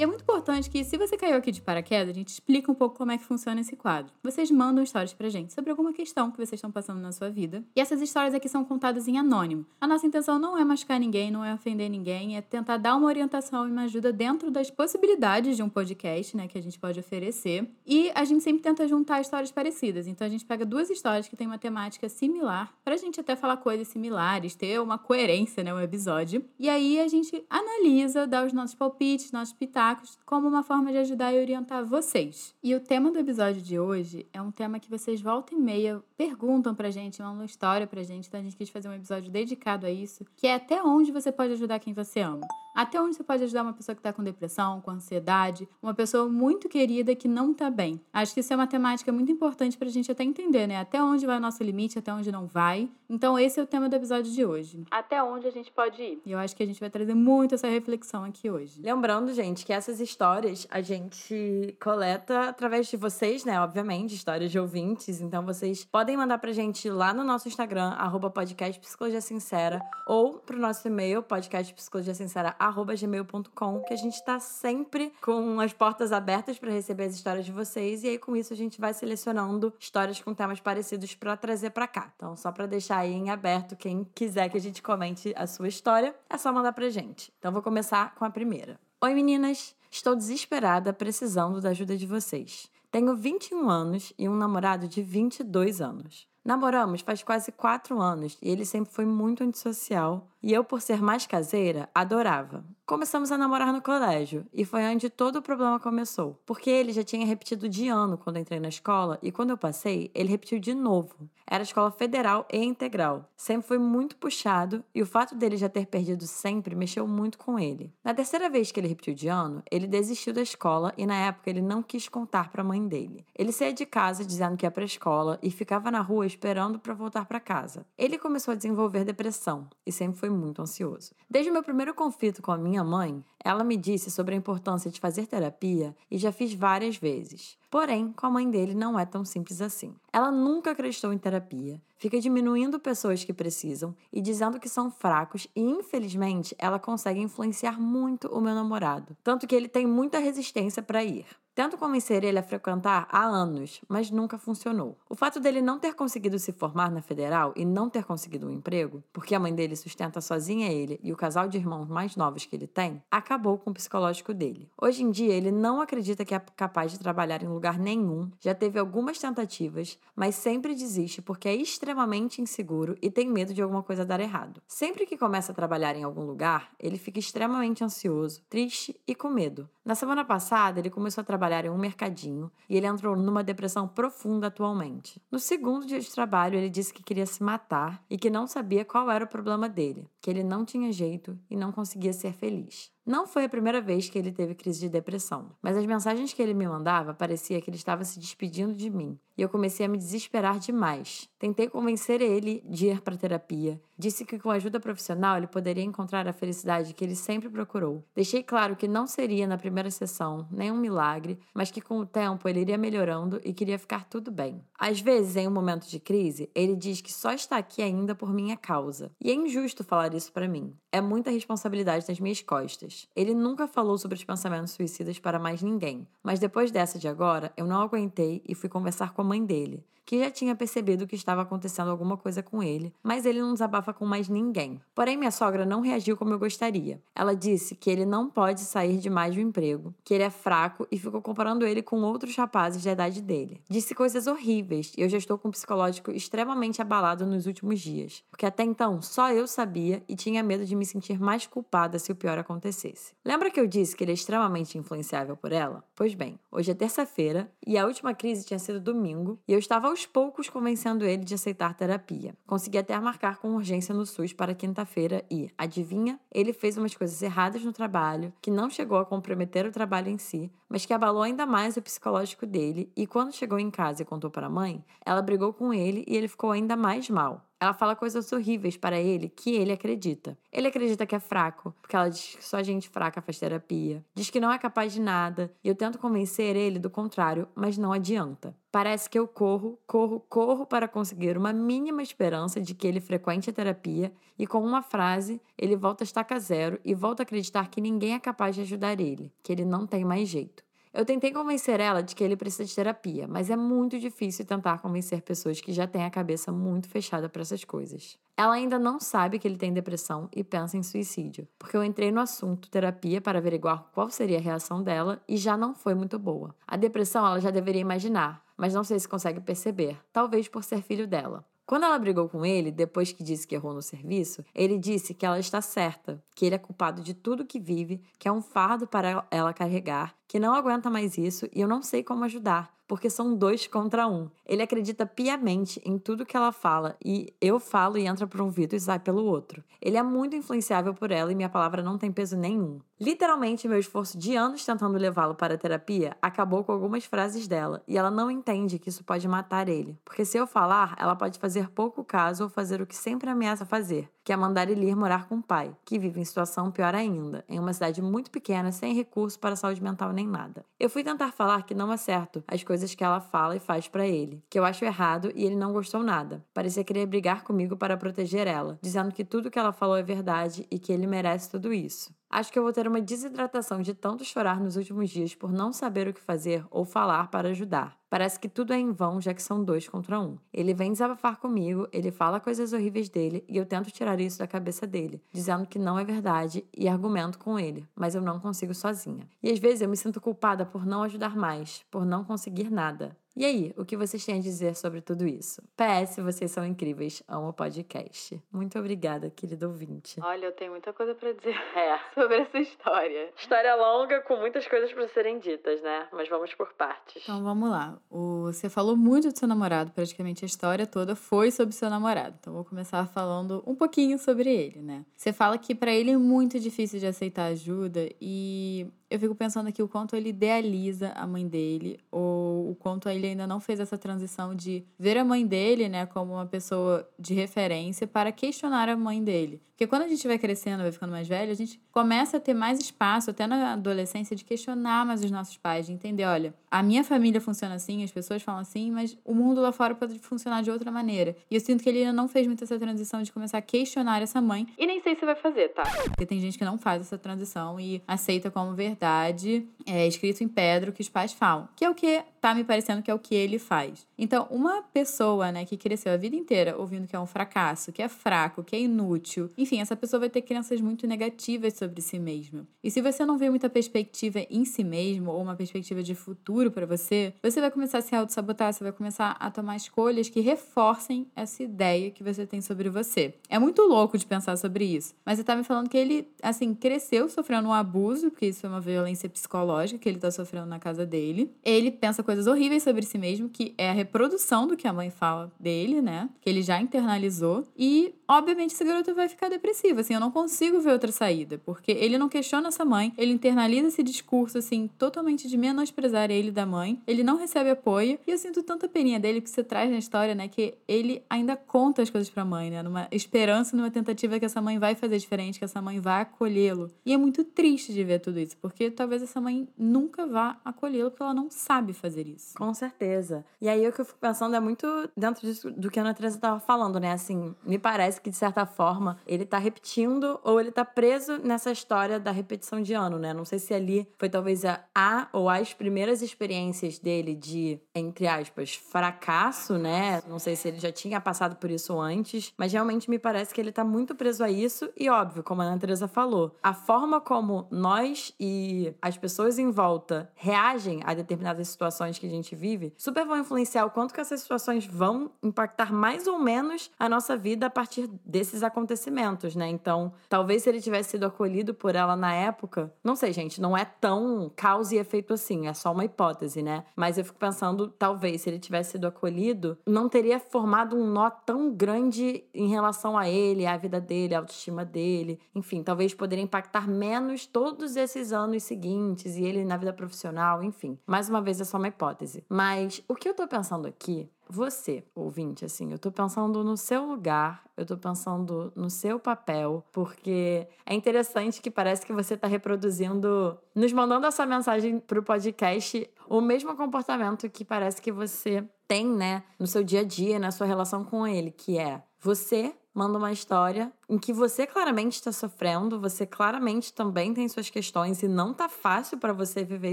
E 0.00 0.02
é 0.02 0.06
muito 0.06 0.22
importante 0.22 0.70
que, 0.70 0.82
se 0.82 0.96
você 0.96 1.14
caiu 1.14 1.36
aqui 1.36 1.52
de 1.52 1.60
paraquedas, 1.60 2.08
a 2.08 2.14
gente 2.14 2.28
explica 2.28 2.72
um 2.72 2.74
pouco 2.74 2.96
como 2.96 3.12
é 3.12 3.18
que 3.18 3.24
funciona 3.24 3.60
esse 3.60 3.76
quadro. 3.76 4.10
Vocês 4.22 4.50
mandam 4.50 4.82
histórias 4.82 5.12
pra 5.12 5.28
gente 5.28 5.52
sobre 5.52 5.70
alguma 5.70 5.92
questão 5.92 6.30
que 6.30 6.38
vocês 6.38 6.54
estão 6.54 6.72
passando 6.72 7.00
na 7.00 7.12
sua 7.12 7.28
vida. 7.28 7.62
E 7.76 7.82
essas 7.82 8.00
histórias 8.00 8.32
aqui 8.32 8.48
são 8.48 8.64
contadas 8.64 9.06
em 9.06 9.18
anônimo. 9.18 9.66
A 9.78 9.86
nossa 9.86 10.06
intenção 10.06 10.38
não 10.38 10.56
é 10.56 10.64
machucar 10.64 10.98
ninguém, 10.98 11.30
não 11.30 11.44
é 11.44 11.52
ofender 11.52 11.90
ninguém, 11.90 12.34
é 12.34 12.40
tentar 12.40 12.78
dar 12.78 12.96
uma 12.96 13.08
orientação 13.08 13.68
e 13.68 13.70
uma 13.70 13.82
ajuda 13.82 14.10
dentro 14.10 14.50
das 14.50 14.70
possibilidades 14.70 15.54
de 15.54 15.62
um 15.62 15.68
podcast, 15.68 16.34
né, 16.34 16.48
que 16.48 16.56
a 16.56 16.62
gente 16.62 16.78
pode 16.78 16.98
oferecer. 16.98 17.70
E 17.86 18.10
a 18.14 18.24
gente 18.24 18.42
sempre 18.42 18.62
tenta 18.62 18.88
juntar 18.88 19.20
histórias 19.20 19.52
parecidas. 19.52 20.06
Então 20.06 20.26
a 20.26 20.30
gente 20.30 20.46
pega 20.46 20.64
duas 20.64 20.88
histórias 20.88 21.28
que 21.28 21.36
têm 21.36 21.46
uma 21.46 21.58
temática 21.58 22.08
similar, 22.08 22.72
pra 22.82 22.96
gente 22.96 23.20
até 23.20 23.36
falar 23.36 23.58
coisas 23.58 23.88
similares, 23.88 24.54
ter 24.54 24.80
uma 24.80 24.96
coerência, 24.96 25.62
né, 25.62 25.74
o 25.74 25.78
episódio. 25.78 26.42
E 26.58 26.70
aí 26.70 26.98
a 26.98 27.06
gente 27.06 27.44
analisa, 27.50 28.26
dá 28.26 28.46
os 28.46 28.54
nossos 28.54 28.74
palpites, 28.74 29.30
nossos 29.30 29.52
pitacos, 29.52 29.89
como 30.24 30.48
uma 30.48 30.62
forma 30.62 30.90
de 30.90 30.98
ajudar 30.98 31.32
e 31.32 31.40
orientar 31.40 31.84
vocês. 31.84 32.54
E 32.62 32.74
o 32.74 32.80
tema 32.80 33.10
do 33.10 33.18
episódio 33.18 33.62
de 33.62 33.78
hoje 33.78 34.26
é 34.32 34.40
um 34.40 34.50
tema 34.50 34.78
que 34.78 34.90
vocês 34.90 35.20
volta 35.20 35.54
e 35.54 35.58
meia 35.58 36.02
perguntam 36.16 36.74
pra 36.74 36.90
gente, 36.90 37.22
mandam 37.22 37.44
história 37.44 37.86
pra 37.86 38.02
gente, 38.02 38.28
então 38.28 38.40
a 38.40 38.42
gente 38.42 38.56
quis 38.56 38.68
fazer 38.68 38.88
um 38.88 38.94
episódio 38.94 39.30
dedicado 39.30 39.86
a 39.86 39.90
isso, 39.90 40.24
que 40.36 40.46
é 40.46 40.54
até 40.54 40.82
onde 40.82 41.10
você 41.10 41.32
pode 41.32 41.52
ajudar 41.52 41.78
quem 41.78 41.94
você 41.94 42.20
ama. 42.20 42.46
Até 42.74 43.00
onde 43.00 43.16
você 43.16 43.24
pode 43.24 43.42
ajudar 43.42 43.62
uma 43.62 43.72
pessoa 43.72 43.94
que 43.96 44.02
tá 44.02 44.12
com 44.12 44.22
depressão, 44.22 44.80
com 44.80 44.90
ansiedade, 44.90 45.68
uma 45.82 45.92
pessoa 45.92 46.28
muito 46.28 46.68
querida 46.68 47.14
que 47.14 47.26
não 47.26 47.52
tá 47.52 47.68
bem. 47.68 48.00
Acho 48.12 48.32
que 48.32 48.40
isso 48.40 48.52
é 48.52 48.56
uma 48.56 48.66
temática 48.66 49.10
muito 49.10 49.30
importante 49.32 49.76
pra 49.76 49.88
gente 49.88 50.10
até 50.10 50.22
entender, 50.22 50.66
né? 50.66 50.78
Até 50.78 51.02
onde 51.02 51.26
vai 51.26 51.38
o 51.38 51.40
nosso 51.40 51.62
limite, 51.62 51.98
até 51.98 52.12
onde 52.12 52.30
não 52.30 52.46
vai. 52.46 52.88
Então 53.08 53.38
esse 53.38 53.58
é 53.58 53.62
o 53.62 53.66
tema 53.66 53.88
do 53.88 53.96
episódio 53.96 54.32
de 54.32 54.44
hoje. 54.44 54.84
Até 54.90 55.22
onde 55.22 55.46
a 55.46 55.50
gente 55.50 55.70
pode 55.72 56.00
ir. 56.00 56.22
E 56.24 56.32
eu 56.32 56.38
acho 56.38 56.54
que 56.54 56.62
a 56.62 56.66
gente 56.66 56.78
vai 56.78 56.88
trazer 56.88 57.14
muito 57.14 57.54
essa 57.54 57.66
reflexão 57.66 58.24
aqui 58.24 58.48
hoje. 58.48 58.80
Lembrando, 58.80 59.32
gente, 59.32 59.66
que 59.66 59.69
essas 59.72 60.00
histórias 60.00 60.66
a 60.70 60.80
gente 60.80 61.76
coleta 61.82 62.48
através 62.48 62.86
de 62.88 62.96
vocês, 62.96 63.44
né? 63.44 63.60
Obviamente, 63.60 64.14
histórias 64.14 64.50
de 64.50 64.58
ouvintes. 64.58 65.20
Então 65.20 65.44
vocês 65.44 65.84
podem 65.84 66.16
mandar 66.16 66.38
pra 66.38 66.52
gente 66.52 66.88
lá 66.90 67.12
no 67.12 67.22
nosso 67.24 67.48
Instagram, 67.48 67.90
arroba 67.90 68.30
podcast 68.30 68.80
Sincera, 69.20 69.82
ou 70.06 70.38
pro 70.38 70.58
nosso 70.58 70.88
e-mail, 70.88 71.22
podcastpsicologiasincera.gmail.com, 71.22 73.82
que 73.82 73.94
a 73.94 73.96
gente 73.96 74.22
tá 74.24 74.40
sempre 74.40 75.12
com 75.22 75.60
as 75.60 75.72
portas 75.72 76.12
abertas 76.12 76.58
pra 76.58 76.70
receber 76.70 77.04
as 77.04 77.14
histórias 77.14 77.44
de 77.44 77.52
vocês. 77.52 78.04
E 78.04 78.08
aí, 78.08 78.18
com 78.18 78.36
isso, 78.36 78.52
a 78.52 78.56
gente 78.56 78.80
vai 78.80 78.92
selecionando 78.92 79.72
histórias 79.78 80.20
com 80.20 80.34
temas 80.34 80.60
parecidos 80.60 81.14
pra 81.14 81.36
trazer 81.36 81.70
pra 81.70 81.86
cá. 81.86 82.12
Então, 82.16 82.36
só 82.36 82.50
pra 82.52 82.66
deixar 82.66 82.98
aí 82.98 83.12
em 83.12 83.30
aberto, 83.30 83.76
quem 83.76 84.04
quiser 84.14 84.48
que 84.48 84.56
a 84.56 84.60
gente 84.60 84.82
comente 84.82 85.32
a 85.36 85.46
sua 85.46 85.68
história, 85.68 86.14
é 86.28 86.36
só 86.36 86.52
mandar 86.52 86.72
pra 86.72 86.90
gente. 86.90 87.32
Então, 87.38 87.52
vou 87.52 87.62
começar 87.62 88.14
com 88.14 88.24
a 88.24 88.30
primeira. 88.30 88.89
Oi, 89.02 89.14
meninas! 89.14 89.74
Estou 89.90 90.14
desesperada, 90.14 90.92
precisando 90.92 91.58
da 91.58 91.70
ajuda 91.70 91.96
de 91.96 92.06
vocês. 92.06 92.70
Tenho 92.90 93.16
21 93.16 93.70
anos 93.70 94.12
e 94.18 94.28
um 94.28 94.36
namorado 94.36 94.86
de 94.86 95.00
22 95.00 95.80
anos. 95.80 96.28
Namoramos 96.44 97.00
faz 97.00 97.22
quase 97.22 97.50
4 97.50 97.98
anos 97.98 98.36
e 98.42 98.50
ele 98.50 98.66
sempre 98.66 98.92
foi 98.92 99.06
muito 99.06 99.42
antissocial 99.42 100.29
e 100.42 100.52
eu, 100.52 100.64
por 100.64 100.80
ser 100.80 101.02
mais 101.02 101.26
caseira, 101.26 101.88
adorava. 101.94 102.64
Começamos 102.90 103.30
a 103.30 103.38
namorar 103.38 103.72
no 103.72 103.80
colégio 103.80 104.44
e 104.52 104.64
foi 104.64 104.82
onde 104.84 105.08
todo 105.08 105.36
o 105.36 105.42
problema 105.42 105.78
começou, 105.78 106.40
porque 106.44 106.68
ele 106.68 106.92
já 106.92 107.04
tinha 107.04 107.24
repetido 107.24 107.68
de 107.68 107.86
ano 107.86 108.18
quando 108.18 108.38
entrei 108.40 108.58
na 108.58 108.68
escola 108.68 109.16
e 109.22 109.30
quando 109.30 109.50
eu 109.50 109.56
passei, 109.56 110.10
ele 110.12 110.28
repetiu 110.28 110.58
de 110.58 110.74
novo. 110.74 111.30
Era 111.46 111.62
escola 111.62 111.90
federal 111.90 112.46
e 112.52 112.58
integral. 112.58 113.28
Sempre 113.36 113.68
foi 113.68 113.78
muito 113.78 114.16
puxado 114.16 114.84
e 114.94 115.02
o 115.02 115.06
fato 115.06 115.36
dele 115.36 115.56
já 115.56 115.68
ter 115.68 115.86
perdido 115.86 116.26
sempre 116.26 116.74
mexeu 116.74 117.06
muito 117.06 117.38
com 117.38 117.58
ele. 117.58 117.92
Na 118.04 118.14
terceira 118.14 118.48
vez 118.48 118.70
que 118.70 118.78
ele 118.78 118.88
repetiu 118.88 119.14
de 119.14 119.28
ano, 119.28 119.62
ele 119.70 119.86
desistiu 119.86 120.32
da 120.32 120.42
escola 120.42 120.92
e 120.96 121.06
na 121.06 121.16
época 121.16 121.50
ele 121.50 121.62
não 121.62 121.82
quis 121.82 122.08
contar 122.08 122.50
para 122.50 122.62
a 122.62 122.64
mãe 122.64 122.86
dele. 122.86 123.24
Ele 123.36 123.52
saía 123.52 123.72
de 123.72 123.86
casa 123.86 124.24
dizendo 124.24 124.56
que 124.56 124.64
ia 124.64 124.70
para 124.70 124.82
a 124.82 124.86
escola 124.86 125.38
e 125.42 125.50
ficava 125.50 125.90
na 125.90 126.00
rua 126.00 126.26
esperando 126.26 126.78
para 126.78 126.94
voltar 126.94 127.24
para 127.24 127.38
casa. 127.38 127.86
Ele 127.98 128.18
começou 128.18 128.52
a 128.52 128.56
desenvolver 128.56 129.04
depressão 129.04 129.68
e 129.86 129.92
sempre 129.92 130.18
foi 130.18 130.29
muito 130.30 130.62
ansioso. 130.62 131.12
Desde 131.28 131.50
o 131.50 131.52
meu 131.52 131.62
primeiro 131.62 131.94
conflito 131.94 132.42
com 132.42 132.52
a 132.52 132.58
minha 132.58 132.82
mãe, 132.82 133.24
ela 133.44 133.64
me 133.64 133.76
disse 133.76 134.10
sobre 134.10 134.34
a 134.34 134.38
importância 134.38 134.90
de 134.90 135.00
fazer 135.00 135.26
terapia 135.26 135.94
e 136.10 136.18
já 136.18 136.30
fiz 136.30 136.52
várias 136.54 136.96
vezes. 136.96 137.58
Porém, 137.70 138.12
com 138.12 138.26
a 138.26 138.30
mãe 138.30 138.50
dele 138.50 138.74
não 138.74 138.98
é 138.98 139.06
tão 139.06 139.24
simples 139.24 139.60
assim. 139.60 139.94
Ela 140.12 140.30
nunca 140.30 140.72
acreditou 140.72 141.12
em 141.12 141.18
terapia, 141.18 141.80
fica 141.96 142.20
diminuindo 142.20 142.80
pessoas 142.80 143.22
que 143.22 143.32
precisam 143.32 143.94
e 144.12 144.20
dizendo 144.20 144.58
que 144.58 144.68
são 144.68 144.90
fracos, 144.90 145.46
e 145.54 145.60
infelizmente 145.60 146.54
ela 146.58 146.78
consegue 146.78 147.20
influenciar 147.20 147.80
muito 147.80 148.26
o 148.28 148.40
meu 148.40 148.54
namorado, 148.54 149.16
tanto 149.22 149.46
que 149.46 149.54
ele 149.54 149.68
tem 149.68 149.86
muita 149.86 150.18
resistência 150.18 150.82
para 150.82 151.04
ir. 151.04 151.26
Tento 151.54 151.76
convencer 151.76 152.24
ele 152.24 152.38
a 152.38 152.42
frequentar 152.42 153.06
há 153.10 153.22
anos, 153.22 153.82
mas 153.88 154.10
nunca 154.10 154.38
funcionou. 154.38 154.96
O 155.08 155.14
fato 155.14 155.38
dele 155.38 155.60
não 155.60 155.78
ter 155.78 155.94
conseguido 155.94 156.38
se 156.38 156.52
formar 156.52 156.90
na 156.90 157.02
federal 157.02 157.52
e 157.54 157.64
não 157.64 157.90
ter 157.90 158.04
conseguido 158.04 158.46
um 158.46 158.50
emprego, 158.50 159.02
porque 159.12 159.34
a 159.34 159.38
mãe 159.38 159.54
dele 159.54 159.76
sustenta 159.76 160.20
sozinha 160.20 160.72
ele 160.72 160.98
e 161.02 161.12
o 161.12 161.16
casal 161.16 161.48
de 161.48 161.58
irmãos 161.58 161.86
mais 161.86 162.16
novos 162.16 162.46
que 162.46 162.56
ele 162.56 162.68
tem, 162.68 163.02
acabou 163.30 163.56
com 163.56 163.70
o 163.70 163.74
psicológico 163.74 164.34
dele. 164.34 164.68
Hoje 164.76 165.04
em 165.04 165.10
dia, 165.12 165.32
ele 165.32 165.52
não 165.52 165.80
acredita 165.80 166.24
que 166.24 166.34
é 166.34 166.40
capaz 166.56 166.90
de 166.90 166.98
trabalhar 166.98 167.44
em 167.44 167.46
lugar 167.46 167.78
nenhum, 167.78 168.28
já 168.40 168.52
teve 168.56 168.76
algumas 168.76 169.20
tentativas, 169.20 169.96
mas 170.16 170.34
sempre 170.34 170.74
desiste 170.74 171.22
porque 171.22 171.48
é 171.48 171.54
extremamente 171.54 172.42
inseguro 172.42 172.96
e 173.00 173.08
tem 173.08 173.30
medo 173.30 173.54
de 173.54 173.62
alguma 173.62 173.84
coisa 173.84 174.04
dar 174.04 174.18
errado. 174.18 174.60
Sempre 174.66 175.06
que 175.06 175.16
começa 175.16 175.52
a 175.52 175.54
trabalhar 175.54 175.94
em 175.94 176.02
algum 176.02 176.24
lugar, 176.24 176.72
ele 176.76 176.98
fica 176.98 177.20
extremamente 177.20 177.84
ansioso, 177.84 178.42
triste 178.50 179.00
e 179.06 179.14
com 179.14 179.28
medo. 179.28 179.68
Na 179.84 179.94
semana 179.94 180.24
passada, 180.24 180.80
ele 180.80 180.90
começou 180.90 181.22
a 181.22 181.24
trabalhar 181.24 181.64
em 181.64 181.70
um 181.70 181.78
mercadinho 181.78 182.50
e 182.68 182.76
ele 182.76 182.86
entrou 182.86 183.16
numa 183.16 183.44
depressão 183.44 183.88
profunda 183.88 184.48
atualmente. 184.48 185.22
No 185.30 185.38
segundo 185.38 185.86
dia 185.86 186.00
de 186.00 186.10
trabalho, 186.10 186.56
ele 186.56 186.68
disse 186.68 186.92
que 186.92 187.02
queria 187.02 187.26
se 187.26 187.42
matar 187.42 188.04
e 188.10 188.18
que 188.18 188.28
não 188.28 188.46
sabia 188.46 188.84
qual 188.84 189.10
era 189.10 189.24
o 189.24 189.28
problema 189.28 189.68
dele, 189.68 190.08
que 190.20 190.28
ele 190.28 190.42
não 190.42 190.64
tinha 190.64 190.92
jeito 190.92 191.38
e 191.48 191.56
não 191.56 191.72
conseguia 191.72 192.12
ser 192.12 192.32
feliz. 192.32 192.92
Não 193.06 193.26
foi 193.26 193.44
a 193.44 193.48
primeira 193.48 193.80
vez 193.80 194.08
que 194.08 194.18
ele 194.18 194.30
teve 194.30 194.54
crise 194.54 194.80
de 194.80 194.88
depressão, 194.88 195.50
mas 195.62 195.76
as 195.76 195.86
mensagens 195.86 196.32
que 196.32 196.42
ele 196.42 196.54
me 196.54 196.68
mandava 196.68 197.14
parecia 197.14 197.60
que 197.60 197.70
ele 197.70 197.76
estava 197.76 198.04
se 198.04 198.20
despedindo 198.20 198.74
de 198.74 198.90
mim. 198.90 199.18
E 199.36 199.42
eu 199.42 199.48
comecei 199.48 199.86
a 199.86 199.88
me 199.88 199.96
desesperar 199.96 200.58
demais. 200.58 201.26
Tentei 201.38 201.66
convencer 201.66 202.20
ele 202.20 202.62
de 202.68 202.88
ir 202.88 203.00
para 203.00 203.16
terapia. 203.16 203.80
Disse 203.98 204.24
que 204.24 204.38
com 204.38 204.50
ajuda 204.50 204.78
profissional 204.78 205.38
ele 205.38 205.46
poderia 205.46 205.82
encontrar 205.82 206.28
a 206.28 206.32
felicidade 206.32 206.92
que 206.92 207.02
ele 207.02 207.16
sempre 207.16 207.48
procurou. 207.48 208.04
Deixei 208.14 208.42
claro 208.42 208.76
que 208.76 208.86
não 208.86 209.06
seria 209.06 209.46
na 209.46 209.56
primeira 209.56 209.90
sessão, 209.90 210.46
nem 210.50 210.70
um 210.70 210.76
milagre, 210.76 211.38
mas 211.54 211.70
que 211.70 211.80
com 211.80 211.98
o 211.98 212.06
tempo 212.06 212.48
ele 212.48 212.60
iria 212.60 212.76
melhorando 212.76 213.40
e 213.42 213.54
queria 213.54 213.78
ficar 213.78 214.04
tudo 214.04 214.30
bem. 214.30 214.62
Às 214.78 215.00
vezes, 215.00 215.36
em 215.36 215.48
um 215.48 215.52
momento 215.52 215.88
de 215.88 215.98
crise, 215.98 216.50
ele 216.54 216.76
diz 216.76 217.00
que 217.00 217.12
só 217.12 217.32
está 217.32 217.56
aqui 217.56 217.80
ainda 217.82 218.14
por 218.14 218.32
minha 218.32 218.56
causa. 218.56 219.10
E 219.18 219.30
é 219.30 219.34
injusto 219.34 219.82
falar 219.82 220.14
isso 220.14 220.32
para 220.32 220.48
mim. 220.48 220.74
É 220.92 221.00
muita 221.00 221.30
responsabilidade 221.30 222.08
nas 222.08 222.18
minhas 222.18 222.42
costas. 222.42 223.06
Ele 223.14 223.32
nunca 223.32 223.68
falou 223.68 223.96
sobre 223.96 224.16
os 224.16 224.24
pensamentos 224.24 224.72
suicidas 224.72 225.20
para 225.20 225.38
mais 225.38 225.62
ninguém, 225.62 226.04
mas 226.20 226.40
depois 226.40 226.72
dessa 226.72 226.98
de 226.98 227.06
agora, 227.06 227.52
eu 227.56 227.64
não 227.64 227.80
aguentei 227.80 228.42
e 228.44 228.56
fui 228.56 228.68
conversar 228.68 229.12
com 229.12 229.22
a 229.22 229.24
mãe 229.24 229.44
dele, 229.44 229.84
que 230.10 230.18
já 230.18 230.28
tinha 230.28 230.56
percebido 230.56 231.06
que 231.06 231.14
estava 231.14 231.42
acontecendo 231.42 231.88
alguma 231.88 232.16
coisa 232.16 232.42
com 232.42 232.60
ele, 232.60 232.92
mas 233.00 233.24
ele 233.24 233.40
não 233.40 233.52
desabafa 233.52 233.92
com 233.92 234.04
mais 234.04 234.28
ninguém. 234.28 234.80
Porém, 234.92 235.16
minha 235.16 235.30
sogra 235.30 235.64
não 235.64 235.80
reagiu 235.80 236.16
como 236.16 236.32
eu 236.32 236.38
gostaria. 236.40 237.00
Ela 237.14 237.32
disse 237.32 237.76
que 237.76 237.88
ele 237.88 238.04
não 238.04 238.28
pode 238.28 238.62
sair 238.62 238.98
de 238.98 239.08
mais 239.08 239.36
do 239.36 239.40
emprego, 239.40 239.94
que 240.02 240.12
ele 240.12 240.24
é 240.24 240.30
fraco 240.30 240.84
e 240.90 240.98
ficou 240.98 241.22
comparando 241.22 241.64
ele 241.64 241.80
com 241.80 242.02
outros 242.02 242.34
rapazes 242.34 242.82
da 242.82 242.90
idade 242.90 243.22
dele. 243.22 243.60
Disse 243.68 243.94
coisas 243.94 244.26
horríveis 244.26 244.92
e 244.98 245.02
eu 245.02 245.08
já 245.08 245.16
estou 245.16 245.38
com 245.38 245.46
um 245.46 245.52
psicológico 245.52 246.10
extremamente 246.10 246.82
abalado 246.82 247.24
nos 247.24 247.46
últimos 247.46 247.78
dias, 247.78 248.24
porque 248.32 248.46
até 248.46 248.64
então 248.64 249.00
só 249.00 249.30
eu 249.30 249.46
sabia 249.46 250.02
e 250.08 250.16
tinha 250.16 250.42
medo 250.42 250.64
de 250.64 250.74
me 250.74 250.84
sentir 250.84 251.20
mais 251.20 251.46
culpada 251.46 252.00
se 252.00 252.10
o 252.10 252.16
pior 252.16 252.36
acontecesse. 252.36 253.12
Lembra 253.24 253.48
que 253.48 253.60
eu 253.60 253.66
disse 253.68 253.94
que 253.94 254.02
ele 254.02 254.10
é 254.10 254.14
extremamente 254.14 254.76
influenciável 254.76 255.36
por 255.36 255.52
ela? 255.52 255.84
Pois 255.94 256.14
bem, 256.14 256.36
hoje 256.50 256.72
é 256.72 256.74
terça-feira 256.74 257.48
e 257.64 257.78
a 257.78 257.86
última 257.86 258.12
crise 258.12 258.44
tinha 258.44 258.58
sido 258.58 258.80
domingo 258.80 259.38
e 259.46 259.52
eu 259.52 259.58
estava 259.60 259.86
aos 259.86 259.99
poucos 260.06 260.48
convencendo 260.48 261.04
ele 261.04 261.24
de 261.24 261.34
aceitar 261.34 261.74
terapia. 261.74 262.34
Consegui 262.46 262.78
até 262.78 262.98
marcar 262.98 263.38
com 263.38 263.54
urgência 263.54 263.94
no 263.94 264.06
SUS 264.06 264.32
para 264.32 264.54
quinta-feira 264.54 265.24
e, 265.30 265.50
adivinha, 265.56 266.18
ele 266.32 266.52
fez 266.52 266.76
umas 266.76 266.94
coisas 266.94 267.20
erradas 267.22 267.64
no 267.64 267.72
trabalho, 267.72 268.32
que 268.40 268.50
não 268.50 268.70
chegou 268.70 268.98
a 268.98 269.06
comprometer 269.06 269.66
o 269.66 269.72
trabalho 269.72 270.08
em 270.08 270.18
si, 270.18 270.50
mas 270.68 270.86
que 270.86 270.92
abalou 270.92 271.22
ainda 271.22 271.46
mais 271.46 271.76
o 271.76 271.82
psicológico 271.82 272.46
dele 272.46 272.90
e 272.96 273.06
quando 273.06 273.34
chegou 273.34 273.58
em 273.58 273.70
casa 273.70 274.02
e 274.02 274.04
contou 274.06 274.30
para 274.30 274.46
a 274.46 274.50
mãe, 274.50 274.84
ela 275.04 275.22
brigou 275.22 275.52
com 275.52 275.72
ele 275.74 276.04
e 276.06 276.16
ele 276.16 276.28
ficou 276.28 276.50
ainda 276.50 276.76
mais 276.76 277.08
mal. 277.10 277.49
Ela 277.60 277.74
fala 277.74 277.94
coisas 277.94 278.32
horríveis 278.32 278.78
para 278.78 278.98
ele 278.98 279.28
que 279.28 279.54
ele 279.54 279.70
acredita. 279.70 280.38
Ele 280.50 280.68
acredita 280.68 281.04
que 281.04 281.14
é 281.14 281.20
fraco, 281.20 281.74
porque 281.82 281.94
ela 281.94 282.08
diz 282.08 282.36
que 282.36 282.44
só 282.44 282.62
gente 282.62 282.88
fraca 282.88 283.20
faz 283.20 283.38
terapia. 283.38 284.02
Diz 284.14 284.30
que 284.30 284.40
não 284.40 284.50
é 284.50 284.58
capaz 284.58 284.94
de 284.94 285.00
nada, 285.00 285.52
e 285.62 285.68
eu 285.68 285.74
tento 285.74 285.98
convencer 285.98 286.56
ele 286.56 286.78
do 286.78 286.88
contrário, 286.88 287.46
mas 287.54 287.76
não 287.76 287.92
adianta. 287.92 288.56
Parece 288.72 289.10
que 289.10 289.18
eu 289.18 289.28
corro, 289.28 289.78
corro, 289.86 290.20
corro 290.20 290.64
para 290.64 290.88
conseguir 290.88 291.36
uma 291.36 291.52
mínima 291.52 292.02
esperança 292.02 292.60
de 292.60 292.74
que 292.74 292.86
ele 292.86 293.00
frequente 293.00 293.50
a 293.50 293.52
terapia 293.52 294.10
e 294.38 294.46
com 294.46 294.64
uma 294.64 294.80
frase 294.80 295.38
ele 295.58 295.76
volta 295.76 296.02
a 296.02 296.06
estaca 296.06 296.38
zero 296.38 296.80
e 296.82 296.94
volta 296.94 297.22
a 297.22 297.24
acreditar 297.24 297.68
que 297.68 297.80
ninguém 297.80 298.14
é 298.14 298.18
capaz 298.18 298.54
de 298.54 298.62
ajudar 298.62 298.98
ele, 298.98 299.30
que 299.42 299.52
ele 299.52 299.66
não 299.66 299.86
tem 299.86 300.02
mais 300.02 300.28
jeito. 300.28 300.64
Eu 300.92 301.04
tentei 301.04 301.32
convencer 301.32 301.78
ela 301.78 302.02
de 302.02 302.16
que 302.16 302.24
ele 302.24 302.36
precisa 302.36 302.64
de 302.64 302.74
terapia, 302.74 303.28
mas 303.28 303.48
é 303.48 303.54
muito 303.54 303.96
difícil 303.96 304.44
tentar 304.44 304.78
convencer 304.78 305.22
pessoas 305.22 305.60
que 305.60 305.72
já 305.72 305.86
têm 305.86 306.04
a 306.04 306.10
cabeça 306.10 306.50
muito 306.50 306.88
fechada 306.88 307.28
para 307.28 307.42
essas 307.42 307.62
coisas. 307.62 308.18
Ela 308.36 308.54
ainda 308.54 308.76
não 308.76 308.98
sabe 308.98 309.38
que 309.38 309.46
ele 309.46 309.56
tem 309.56 309.72
depressão 309.72 310.28
e 310.34 310.42
pensa 310.42 310.76
em 310.76 310.82
suicídio, 310.82 311.46
porque 311.56 311.76
eu 311.76 311.84
entrei 311.84 312.10
no 312.10 312.20
assunto 312.20 312.68
terapia 312.68 313.20
para 313.20 313.38
averiguar 313.38 313.84
qual 313.94 314.10
seria 314.10 314.38
a 314.38 314.40
reação 314.40 314.82
dela 314.82 315.22
e 315.28 315.36
já 315.36 315.56
não 315.56 315.76
foi 315.76 315.94
muito 315.94 316.18
boa. 316.18 316.56
A 316.66 316.76
depressão 316.76 317.24
ela 317.24 317.40
já 317.40 317.52
deveria 317.52 317.80
imaginar, 317.80 318.44
mas 318.56 318.74
não 318.74 318.82
sei 318.82 318.98
se 318.98 319.08
consegue 319.08 319.40
perceber, 319.40 319.96
talvez 320.12 320.48
por 320.48 320.64
ser 320.64 320.82
filho 320.82 321.06
dela. 321.06 321.44
Quando 321.64 321.84
ela 321.84 322.00
brigou 322.00 322.28
com 322.28 322.44
ele, 322.44 322.72
depois 322.72 323.12
que 323.12 323.22
disse 323.22 323.46
que 323.46 323.54
errou 323.54 323.72
no 323.72 323.80
serviço, 323.80 324.44
ele 324.52 324.76
disse 324.76 325.14
que 325.14 325.24
ela 325.24 325.38
está 325.38 325.60
certa, 325.60 326.20
que 326.34 326.44
ele 326.44 326.56
é 326.56 326.58
culpado 326.58 327.00
de 327.00 327.14
tudo 327.14 327.46
que 327.46 327.60
vive, 327.60 328.02
que 328.18 328.26
é 328.26 328.32
um 328.32 328.42
fardo 328.42 328.88
para 328.88 329.24
ela 329.30 329.54
carregar, 329.54 330.16
que 330.30 330.38
não 330.38 330.54
aguenta 330.54 330.88
mais 330.88 331.18
isso 331.18 331.48
e 331.52 331.60
eu 331.60 331.66
não 331.66 331.82
sei 331.82 332.04
como 332.04 332.22
ajudar 332.22 332.72
porque 332.90 333.08
são 333.08 333.36
dois 333.36 333.68
contra 333.68 334.08
um. 334.08 334.28
Ele 334.44 334.62
acredita 334.62 335.06
piamente 335.06 335.80
em 335.84 335.96
tudo 335.96 336.26
que 336.26 336.36
ela 336.36 336.50
fala 336.50 336.96
e 337.04 337.32
eu 337.40 337.60
falo 337.60 337.96
e 337.96 338.04
entra 338.04 338.26
por 338.26 338.40
um 338.40 338.50
vidro 338.50 338.74
e 338.74 338.80
sai 338.80 338.98
pelo 338.98 339.24
outro. 339.24 339.62
Ele 339.80 339.96
é 339.96 340.02
muito 340.02 340.34
influenciável 340.34 340.92
por 340.92 341.12
ela 341.12 341.30
e 341.30 341.36
minha 341.36 341.48
palavra 341.48 341.84
não 341.84 341.96
tem 341.96 342.10
peso 342.10 342.36
nenhum. 342.36 342.80
Literalmente, 343.00 343.68
meu 343.68 343.78
esforço 343.78 344.18
de 344.18 344.34
anos 344.34 344.66
tentando 344.66 344.98
levá-lo 344.98 345.36
para 345.36 345.54
a 345.54 345.56
terapia 345.56 346.16
acabou 346.20 346.64
com 346.64 346.72
algumas 346.72 347.04
frases 347.04 347.46
dela 347.46 347.80
e 347.86 347.96
ela 347.96 348.10
não 348.10 348.28
entende 348.28 348.78
que 348.78 348.88
isso 348.88 349.04
pode 349.04 349.26
matar 349.28 349.68
ele. 349.68 349.96
Porque 350.04 350.24
se 350.24 350.36
eu 350.36 350.44
falar, 350.44 350.96
ela 350.98 351.14
pode 351.14 351.38
fazer 351.38 351.70
pouco 351.70 352.02
caso 352.02 352.42
ou 352.42 352.50
fazer 352.50 352.82
o 352.82 352.86
que 352.86 352.96
sempre 352.96 353.30
ameaça 353.30 353.64
fazer, 353.64 354.10
que 354.24 354.32
é 354.32 354.36
mandar 354.36 354.68
ele 354.68 354.90
ir 354.90 354.96
morar 354.96 355.28
com 355.28 355.36
o 355.36 355.42
pai, 355.42 355.74
que 355.84 355.98
vive 355.98 356.20
em 356.20 356.24
situação 356.24 356.72
pior 356.72 356.94
ainda, 356.94 357.44
em 357.48 357.58
uma 357.60 357.72
cidade 357.72 358.02
muito 358.02 358.32
pequena, 358.32 358.72
sem 358.72 358.94
recurso 358.94 359.38
para 359.38 359.54
saúde 359.54 359.82
mental 359.82 360.12
nem 360.20 360.28
nada. 360.28 360.64
Eu 360.78 360.90
fui 360.90 361.02
tentar 361.02 361.32
falar 361.32 361.62
que 361.62 361.74
não 361.74 361.92
é 361.92 361.96
certo 361.96 362.44
as 362.46 362.62
coisas 362.62 362.94
que 362.94 363.02
ela 363.02 363.20
fala 363.20 363.56
e 363.56 363.60
faz 363.60 363.88
para 363.88 364.06
ele, 364.06 364.44
que 364.50 364.58
eu 364.58 364.64
acho 364.64 364.84
errado 364.84 365.32
e 365.34 365.44
ele 365.44 365.56
não 365.56 365.72
gostou 365.72 366.02
nada. 366.02 366.44
Parecia 366.52 366.84
querer 366.84 367.06
brigar 367.06 367.42
comigo 367.42 367.76
para 367.76 367.96
proteger 367.96 368.46
ela, 368.46 368.78
dizendo 368.82 369.12
que 369.12 369.24
tudo 369.24 369.50
que 369.50 369.58
ela 369.58 369.72
falou 369.72 369.96
é 369.96 370.02
verdade 370.02 370.66
e 370.70 370.78
que 370.78 370.92
ele 370.92 371.06
merece 371.06 371.50
tudo 371.50 371.72
isso. 371.72 372.14
Acho 372.30 372.52
que 372.52 372.58
eu 372.58 372.62
vou 372.62 372.72
ter 372.72 372.86
uma 372.86 373.00
desidratação 373.00 373.82
de 373.82 373.92
tanto 373.92 374.24
chorar 374.24 374.60
nos 374.60 374.76
últimos 374.76 375.10
dias 375.10 375.34
por 375.34 375.50
não 375.50 375.72
saber 375.72 376.06
o 376.06 376.14
que 376.14 376.20
fazer 376.20 376.64
ou 376.70 376.84
falar 376.84 377.28
para 377.28 377.48
ajudar. 377.48 377.98
Parece 378.08 378.38
que 378.38 378.48
tudo 378.48 378.72
é 378.72 378.78
em 378.78 378.92
vão, 378.92 379.20
já 379.20 379.34
que 379.34 379.42
são 379.42 379.64
dois 379.64 379.88
contra 379.88 380.20
um. 380.20 380.38
Ele 380.52 380.72
vem 380.72 380.92
desabafar 380.92 381.38
comigo, 381.38 381.88
ele 381.92 382.12
fala 382.12 382.38
coisas 382.38 382.72
horríveis 382.72 383.08
dele 383.08 383.44
e 383.48 383.56
eu 383.56 383.66
tento 383.66 383.90
tirar 383.90 384.20
isso 384.20 384.38
da 384.38 384.46
cabeça 384.46 384.86
dele, 384.86 385.20
dizendo 385.32 385.66
que 385.66 385.78
não 385.78 385.98
é 385.98 386.04
verdade 386.04 386.64
e 386.76 386.88
argumento 386.88 387.36
com 387.36 387.58
ele, 387.58 387.84
mas 387.96 388.14
eu 388.14 388.22
não 388.22 388.38
consigo 388.38 388.74
sozinha. 388.74 389.28
E 389.42 389.50
às 389.50 389.58
vezes 389.58 389.80
eu 389.80 389.88
me 389.88 389.96
sinto 389.96 390.20
culpada 390.20 390.64
por 390.64 390.86
não 390.86 391.02
ajudar 391.02 391.36
mais, 391.36 391.84
por 391.90 392.04
não 392.04 392.22
conseguir 392.22 392.70
nada. 392.70 393.16
E 393.36 393.44
aí, 393.44 393.72
o 393.76 393.84
que 393.84 393.96
vocês 393.96 394.24
têm 394.24 394.38
a 394.38 394.42
dizer 394.42 394.74
sobre 394.74 395.00
tudo 395.00 395.26
isso? 395.26 395.62
PS, 395.76 396.16
vocês 396.16 396.50
são 396.50 396.66
incríveis, 396.66 397.22
amo 397.28 397.50
o 397.50 397.52
podcast. 397.52 398.42
Muito 398.52 398.78
obrigada, 398.78 399.30
querido 399.30 399.68
ouvinte. 399.68 400.20
Olha, 400.20 400.46
eu 400.46 400.52
tenho 400.52 400.72
muita 400.72 400.92
coisa 400.92 401.14
para 401.14 401.32
dizer 401.32 401.54
é. 401.76 401.98
sobre 402.14 402.38
essa 402.38 402.58
história. 402.58 403.32
História 403.36 403.74
longa 403.76 404.20
com 404.22 404.36
muitas 404.36 404.66
coisas 404.66 404.92
para 404.92 405.08
serem 405.08 405.38
ditas, 405.38 405.80
né? 405.80 406.08
Mas 406.12 406.28
vamos 406.28 406.52
por 406.54 406.72
partes. 406.74 407.22
Então 407.22 407.42
vamos 407.44 407.70
lá. 407.70 407.98
O... 408.10 408.46
Você 408.46 408.68
falou 408.68 408.96
muito 408.96 409.30
do 409.30 409.38
seu 409.38 409.46
namorado, 409.46 409.92
praticamente 409.92 410.44
a 410.44 410.46
história 410.46 410.86
toda 410.86 411.14
foi 411.14 411.50
sobre 411.52 411.74
seu 411.74 411.88
namorado. 411.88 412.36
Então 412.40 412.52
vou 412.52 412.64
começar 412.64 413.06
falando 413.06 413.62
um 413.64 413.76
pouquinho 413.76 414.18
sobre 414.18 414.50
ele, 414.52 414.82
né? 414.82 415.04
Você 415.16 415.32
fala 415.32 415.56
que 415.56 415.74
para 415.74 415.92
ele 415.92 416.10
é 416.10 416.16
muito 416.16 416.58
difícil 416.58 416.98
de 416.98 417.06
aceitar 417.06 417.46
ajuda 417.46 418.08
e 418.20 418.88
eu 419.10 419.18
fico 419.18 419.34
pensando 419.34 419.68
aqui 419.68 419.82
o 419.82 419.88
quanto 419.88 420.14
ele 420.14 420.28
idealiza 420.28 421.08
a 421.10 421.26
mãe 421.26 421.46
dele, 421.46 421.98
ou 422.12 422.70
o 422.70 422.74
quanto 422.76 423.08
ele 423.08 423.26
ainda 423.26 423.46
não 423.46 423.58
fez 423.58 423.80
essa 423.80 423.98
transição 423.98 424.54
de 424.54 424.84
ver 424.98 425.18
a 425.18 425.24
mãe 425.24 425.44
dele, 425.44 425.88
né, 425.88 426.06
como 426.06 426.34
uma 426.34 426.46
pessoa 426.46 427.08
de 427.18 427.34
referência 427.34 428.06
para 428.06 428.30
questionar 428.30 428.88
a 428.88 428.96
mãe 428.96 429.22
dele. 429.22 429.60
Porque 429.80 429.88
quando 429.88 430.02
a 430.02 430.08
gente 430.08 430.28
vai 430.28 430.38
crescendo, 430.38 430.82
vai 430.82 430.92
ficando 430.92 431.10
mais 431.10 431.26
velho, 431.26 431.50
a 431.50 431.54
gente 431.54 431.80
começa 431.90 432.36
a 432.36 432.40
ter 432.40 432.52
mais 432.52 432.78
espaço, 432.78 433.30
até 433.30 433.46
na 433.46 433.72
adolescência, 433.72 434.36
de 434.36 434.44
questionar 434.44 435.06
mais 435.06 435.24
os 435.24 435.30
nossos 435.30 435.56
pais, 435.56 435.86
de 435.86 435.92
entender, 435.94 436.26
olha, 436.26 436.52
a 436.70 436.82
minha 436.82 437.02
família 437.02 437.40
funciona 437.40 437.76
assim, 437.76 438.04
as 438.04 438.12
pessoas 438.12 438.42
falam 438.42 438.60
assim, 438.60 438.90
mas 438.90 439.16
o 439.24 439.34
mundo 439.34 439.58
lá 439.62 439.72
fora 439.72 439.94
pode 439.94 440.18
funcionar 440.18 440.62
de 440.62 440.70
outra 440.70 440.90
maneira. 440.90 441.34
E 441.50 441.54
eu 441.54 441.60
sinto 441.62 441.82
que 441.82 441.88
ele 441.88 442.00
ainda 442.00 442.12
não 442.12 442.28
fez 442.28 442.46
muito 442.46 442.62
essa 442.62 442.78
transição 442.78 443.22
de 443.22 443.32
começar 443.32 443.56
a 443.56 443.62
questionar 443.62 444.20
essa 444.20 444.38
mãe. 444.38 444.66
E 444.76 444.86
nem 444.86 445.00
sei 445.00 445.16
se 445.16 445.24
vai 445.24 445.34
fazer, 445.34 445.70
tá? 445.70 445.84
Porque 446.04 446.26
tem 446.26 446.38
gente 446.40 446.58
que 446.58 446.64
não 446.64 446.76
faz 446.76 447.00
essa 447.00 447.16
transição 447.16 447.80
e 447.80 448.02
aceita 448.06 448.50
como 448.50 448.74
verdade, 448.74 449.66
é, 449.86 450.06
escrito 450.06 450.44
em 450.44 450.48
pedra, 450.48 450.90
o 450.90 450.92
que 450.92 451.00
os 451.00 451.08
pais 451.08 451.32
falam. 451.32 451.66
Que 451.74 451.86
é 451.86 451.88
o 451.88 451.94
que 451.94 452.22
tá 452.40 452.54
me 452.54 452.64
parecendo 452.64 453.02
que 453.02 453.10
é 453.10 453.14
o 453.14 453.18
que 453.18 453.34
ele 453.34 453.58
faz. 453.58 454.06
Então, 454.18 454.46
uma 454.50 454.82
pessoa, 454.82 455.52
né, 455.52 455.64
que 455.64 455.76
cresceu 455.76 456.12
a 456.12 456.16
vida 456.16 456.34
inteira 456.34 456.76
ouvindo 456.76 457.06
que 457.06 457.14
é 457.14 457.20
um 457.20 457.26
fracasso, 457.26 457.92
que 457.92 458.02
é 458.02 458.08
fraco, 458.08 458.62
que 458.62 458.74
é 458.74 458.80
inútil, 458.80 459.50
enfim, 459.56 459.69
essa 459.78 459.94
pessoa 459.94 460.20
vai 460.20 460.30
ter 460.30 460.40
crenças 460.40 460.80
muito 460.80 461.06
negativas 461.06 461.74
sobre 461.74 462.00
si 462.00 462.18
mesma. 462.18 462.66
E 462.82 462.90
se 462.90 463.02
você 463.02 463.26
não 463.26 463.36
vê 463.36 463.50
muita 463.50 463.68
perspectiva 463.68 464.40
em 464.50 464.64
si 464.64 464.82
mesmo 464.82 465.30
ou 465.30 465.42
uma 465.42 465.54
perspectiva 465.54 466.02
de 466.02 466.14
futuro 466.14 466.70
para 466.70 466.86
você, 466.86 467.34
você 467.42 467.60
vai 467.60 467.70
começar 467.70 467.98
a 467.98 468.02
se 468.02 468.14
auto-sabotar, 468.14 468.72
você 468.72 468.82
vai 468.82 468.92
começar 468.92 469.36
a 469.38 469.50
tomar 469.50 469.76
escolhas 469.76 470.28
que 470.28 470.40
reforcem 470.40 471.26
essa 471.36 471.62
ideia 471.62 472.10
que 472.10 472.24
você 472.24 472.46
tem 472.46 472.60
sobre 472.62 472.88
você. 472.88 473.34
É 473.48 473.58
muito 473.58 473.82
louco 473.82 474.16
de 474.16 474.26
pensar 474.26 474.56
sobre 474.56 474.84
isso, 474.84 475.14
mas 475.24 475.38
você 475.38 475.44
tá 475.44 475.54
me 475.54 475.62
falando 475.62 475.88
que 475.88 475.96
ele, 475.96 476.28
assim, 476.42 476.74
cresceu 476.74 477.28
sofrendo 477.28 477.68
um 477.68 477.72
abuso, 477.72 478.30
porque 478.30 478.46
isso 478.46 478.64
é 478.64 478.68
uma 478.68 478.80
violência 478.80 479.28
psicológica 479.28 479.98
que 479.98 480.08
ele 480.08 480.18
tá 480.18 480.30
sofrendo 480.30 480.66
na 480.66 480.78
casa 480.78 481.04
dele. 481.04 481.52
Ele 481.62 481.90
pensa 481.90 482.22
coisas 482.22 482.46
horríveis 482.46 482.82
sobre 482.82 483.02
si 483.02 483.18
mesmo, 483.18 483.48
que 483.48 483.74
é 483.76 483.90
a 483.90 483.92
reprodução 483.92 484.66
do 484.66 484.76
que 484.76 484.88
a 484.88 484.92
mãe 484.92 485.10
fala 485.10 485.52
dele, 485.60 486.00
né? 486.00 486.30
Que 486.40 486.48
ele 486.48 486.62
já 486.62 486.80
internalizou. 486.80 487.66
E, 487.76 488.14
obviamente, 488.26 488.72
esse 488.74 488.84
garoto 488.84 489.14
vai 489.14 489.28
ficar 489.28 489.48
depressivo. 489.60 490.00
Assim, 490.00 490.14
eu 490.14 490.20
não 490.20 490.30
consigo 490.30 490.80
ver 490.80 490.92
outra 490.92 491.12
saída, 491.12 491.58
porque 491.58 491.92
ele 491.92 492.16
não 492.18 492.28
questiona 492.28 492.68
essa 492.68 492.84
mãe, 492.84 493.12
ele 493.16 493.32
internaliza 493.32 493.88
esse 493.88 494.02
discurso, 494.02 494.58
assim, 494.58 494.88
totalmente 494.98 495.46
de 495.46 495.56
menosprezar 495.56 496.30
ele 496.30 496.50
da 496.50 496.64
mãe. 496.64 497.00
Ele 497.06 497.22
não 497.22 497.36
recebe 497.36 497.70
apoio. 497.70 498.18
E 498.26 498.30
eu 498.30 498.38
sinto 498.38 498.62
tanta 498.62 498.88
peninha 498.88 499.20
dele 499.20 499.40
que 499.40 499.50
você 499.50 499.62
traz 499.62 499.90
na 499.90 499.98
história, 499.98 500.34
né? 500.34 500.48
Que 500.48 500.74
ele 500.88 501.22
ainda 501.28 501.56
conta 501.56 502.02
as 502.02 502.10
coisas 502.10 502.30
pra 502.30 502.44
mãe, 502.44 502.70
né? 502.70 502.82
Numa 502.82 503.06
esperança, 503.12 503.76
numa 503.76 503.90
tentativa 503.90 504.38
que 504.38 504.44
essa 504.44 504.60
mãe 504.62 504.78
vai 504.78 504.94
fazer 504.94 505.18
diferente, 505.18 505.58
que 505.58 505.64
essa 505.64 505.82
mãe 505.82 506.00
vai 506.00 506.22
acolhê-lo. 506.22 506.90
E 507.04 507.12
é 507.12 507.16
muito 507.16 507.44
triste 507.44 507.92
de 507.92 508.02
ver 508.02 508.20
tudo 508.20 508.38
isso, 508.38 508.56
porque 508.56 508.90
talvez 508.90 509.22
essa 509.22 509.40
mãe 509.40 509.68
nunca 509.76 510.26
vá 510.26 510.58
acolhê-lo, 510.64 511.10
porque 511.10 511.22
ela 511.22 511.34
não 511.34 511.50
sabe 511.50 511.92
fazer 511.92 512.26
isso. 512.26 512.54
Com 512.56 512.72
certeza. 512.72 513.44
E 513.60 513.68
aí 513.68 513.86
o 513.86 513.92
que 513.92 514.00
eu 514.00 514.04
fico 514.04 514.18
pensando 514.18 514.54
é 514.56 514.60
muito 514.60 514.86
dentro 515.16 515.46
disso 515.46 515.70
do 515.70 515.90
que 515.90 515.98
a 515.98 516.02
Ana 516.02 516.14
Teresa 516.14 516.38
tava 516.38 516.60
falando, 516.60 516.98
né? 516.98 517.12
Assim, 517.12 517.54
me 517.64 517.78
parece 517.78 518.20
que 518.20 518.30
de 518.30 518.36
certa 518.36 518.64
forma 518.64 519.18
ele 519.26 519.44
tá 519.50 519.58
repetindo 519.58 520.40
ou 520.42 520.60
ele 520.60 520.70
tá 520.70 520.84
preso 520.84 521.38
nessa 521.38 521.70
história 521.70 522.18
da 522.18 522.30
repetição 522.30 522.80
de 522.80 522.94
ano, 522.94 523.18
né? 523.18 523.34
Não 523.34 523.44
sei 523.44 523.58
se 523.58 523.74
ali 523.74 524.08
foi 524.18 524.28
talvez 524.28 524.64
a, 524.64 524.84
a 524.94 525.28
ou 525.32 525.48
as 525.48 525.74
primeiras 525.74 526.22
experiências 526.22 526.98
dele 526.98 527.34
de, 527.34 527.80
entre 527.94 528.26
aspas, 528.26 528.74
fracasso, 528.74 529.76
né? 529.76 530.22
Não 530.28 530.38
sei 530.38 530.56
se 530.56 530.68
ele 530.68 530.78
já 530.78 530.92
tinha 530.92 531.20
passado 531.20 531.56
por 531.56 531.70
isso 531.70 531.98
antes, 532.00 532.52
mas 532.56 532.72
realmente 532.72 533.10
me 533.10 533.18
parece 533.18 533.52
que 533.52 533.60
ele 533.60 533.72
tá 533.72 533.84
muito 533.84 534.14
preso 534.14 534.44
a 534.44 534.50
isso 534.50 534.90
e 534.96 535.08
óbvio, 535.08 535.42
como 535.42 535.62
a 535.62 535.64
Ana 535.64 535.78
Teresa 535.78 536.06
falou, 536.06 536.54
a 536.62 536.72
forma 536.72 537.20
como 537.20 537.66
nós 537.70 538.32
e 538.38 538.94
as 539.02 539.16
pessoas 539.16 539.58
em 539.58 539.70
volta 539.70 540.30
reagem 540.34 541.00
a 541.04 541.14
determinadas 541.14 541.68
situações 541.68 542.18
que 542.18 542.26
a 542.26 542.30
gente 542.30 542.54
vive, 542.54 542.92
super 542.96 543.24
vão 543.24 543.38
influenciar 543.38 543.84
o 543.84 543.90
quanto 543.90 544.14
que 544.14 544.20
essas 544.20 544.40
situações 544.40 544.86
vão 544.86 545.30
impactar 545.42 545.92
mais 545.92 546.26
ou 546.26 546.38
menos 546.38 546.90
a 546.98 547.08
nossa 547.08 547.36
vida 547.36 547.66
a 547.66 547.70
partir 547.70 548.06
desses 548.24 548.62
acontecimentos, 548.62 549.29
né? 549.54 549.68
Então, 549.68 550.12
talvez 550.28 550.62
se 550.62 550.68
ele 550.68 550.80
tivesse 550.80 551.10
sido 551.10 551.24
acolhido 551.24 551.74
por 551.74 551.94
ela 551.94 552.16
na 552.16 552.34
época, 552.34 552.92
não 553.02 553.16
sei, 553.16 553.32
gente, 553.32 553.60
não 553.60 553.76
é 553.76 553.84
tão 553.84 554.50
causa 554.54 554.94
e 554.94 554.98
efeito 554.98 555.34
assim, 555.34 555.66
é 555.66 555.74
só 555.74 555.92
uma 555.92 556.04
hipótese, 556.04 556.62
né? 556.62 556.84
Mas 556.96 557.18
eu 557.18 557.24
fico 557.24 557.38
pensando, 557.38 557.88
talvez 557.88 558.42
se 558.42 558.50
ele 558.50 558.58
tivesse 558.58 558.92
sido 558.92 559.06
acolhido, 559.06 559.78
não 559.86 560.08
teria 560.08 560.38
formado 560.38 560.96
um 560.96 561.06
nó 561.06 561.30
tão 561.30 561.72
grande 561.72 562.44
em 562.54 562.68
relação 562.68 563.16
a 563.16 563.28
ele, 563.28 563.66
à 563.66 563.76
vida 563.76 564.00
dele, 564.00 564.34
à 564.34 564.38
autoestima 564.38 564.84
dele. 564.84 565.40
Enfim, 565.54 565.82
talvez 565.82 566.14
poderia 566.14 566.44
impactar 566.44 566.88
menos 566.88 567.46
todos 567.46 567.96
esses 567.96 568.32
anos 568.32 568.62
seguintes 568.62 569.36
e 569.36 569.44
ele 569.44 569.64
na 569.64 569.76
vida 569.76 569.92
profissional, 569.92 570.62
enfim. 570.62 570.98
Mais 571.06 571.28
uma 571.28 571.40
vez 571.40 571.60
é 571.60 571.64
só 571.64 571.76
uma 571.76 571.88
hipótese. 571.88 572.44
Mas 572.48 573.02
o 573.08 573.14
que 573.14 573.28
eu 573.28 573.34
tô 573.34 573.46
pensando 573.46 573.86
aqui 573.86 574.28
você, 574.50 575.04
ouvinte, 575.14 575.64
assim, 575.64 575.92
eu 575.92 575.98
tô 575.98 576.10
pensando 576.10 576.64
no 576.64 576.76
seu 576.76 577.06
lugar, 577.06 577.62
eu 577.76 577.86
tô 577.86 577.96
pensando 577.96 578.72
no 578.74 578.90
seu 578.90 579.18
papel, 579.18 579.84
porque 579.92 580.66
é 580.84 580.92
interessante 580.92 581.62
que 581.62 581.70
parece 581.70 582.04
que 582.04 582.12
você 582.12 582.36
tá 582.36 582.48
reproduzindo, 582.48 583.56
nos 583.74 583.92
mandando 583.92 584.26
essa 584.26 584.44
mensagem 584.44 584.98
pro 584.98 585.22
podcast, 585.22 586.10
o 586.28 586.40
mesmo 586.40 586.74
comportamento 586.76 587.48
que 587.48 587.64
parece 587.64 588.02
que 588.02 588.10
você 588.10 588.64
tem, 588.88 589.06
né, 589.06 589.44
no 589.58 589.66
seu 589.66 589.84
dia 589.84 590.00
a 590.00 590.04
dia, 590.04 590.38
na 590.38 590.50
sua 590.50 590.66
relação 590.66 591.04
com 591.04 591.26
ele, 591.26 591.52
que 591.52 591.78
é 591.78 592.02
você 592.18 592.74
manda 592.92 593.18
uma 593.18 593.32
história 593.32 593.92
em 594.10 594.18
que 594.18 594.32
você 594.32 594.66
claramente 594.66 595.14
está 595.14 595.30
sofrendo, 595.30 596.00
você 596.00 596.26
claramente 596.26 596.92
também 596.92 597.32
tem 597.32 597.48
suas 597.48 597.70
questões 597.70 598.24
e 598.24 598.28
não 598.28 598.52
tá 598.52 598.68
fácil 598.68 599.16
para 599.18 599.32
você 599.32 599.62
viver 599.62 599.92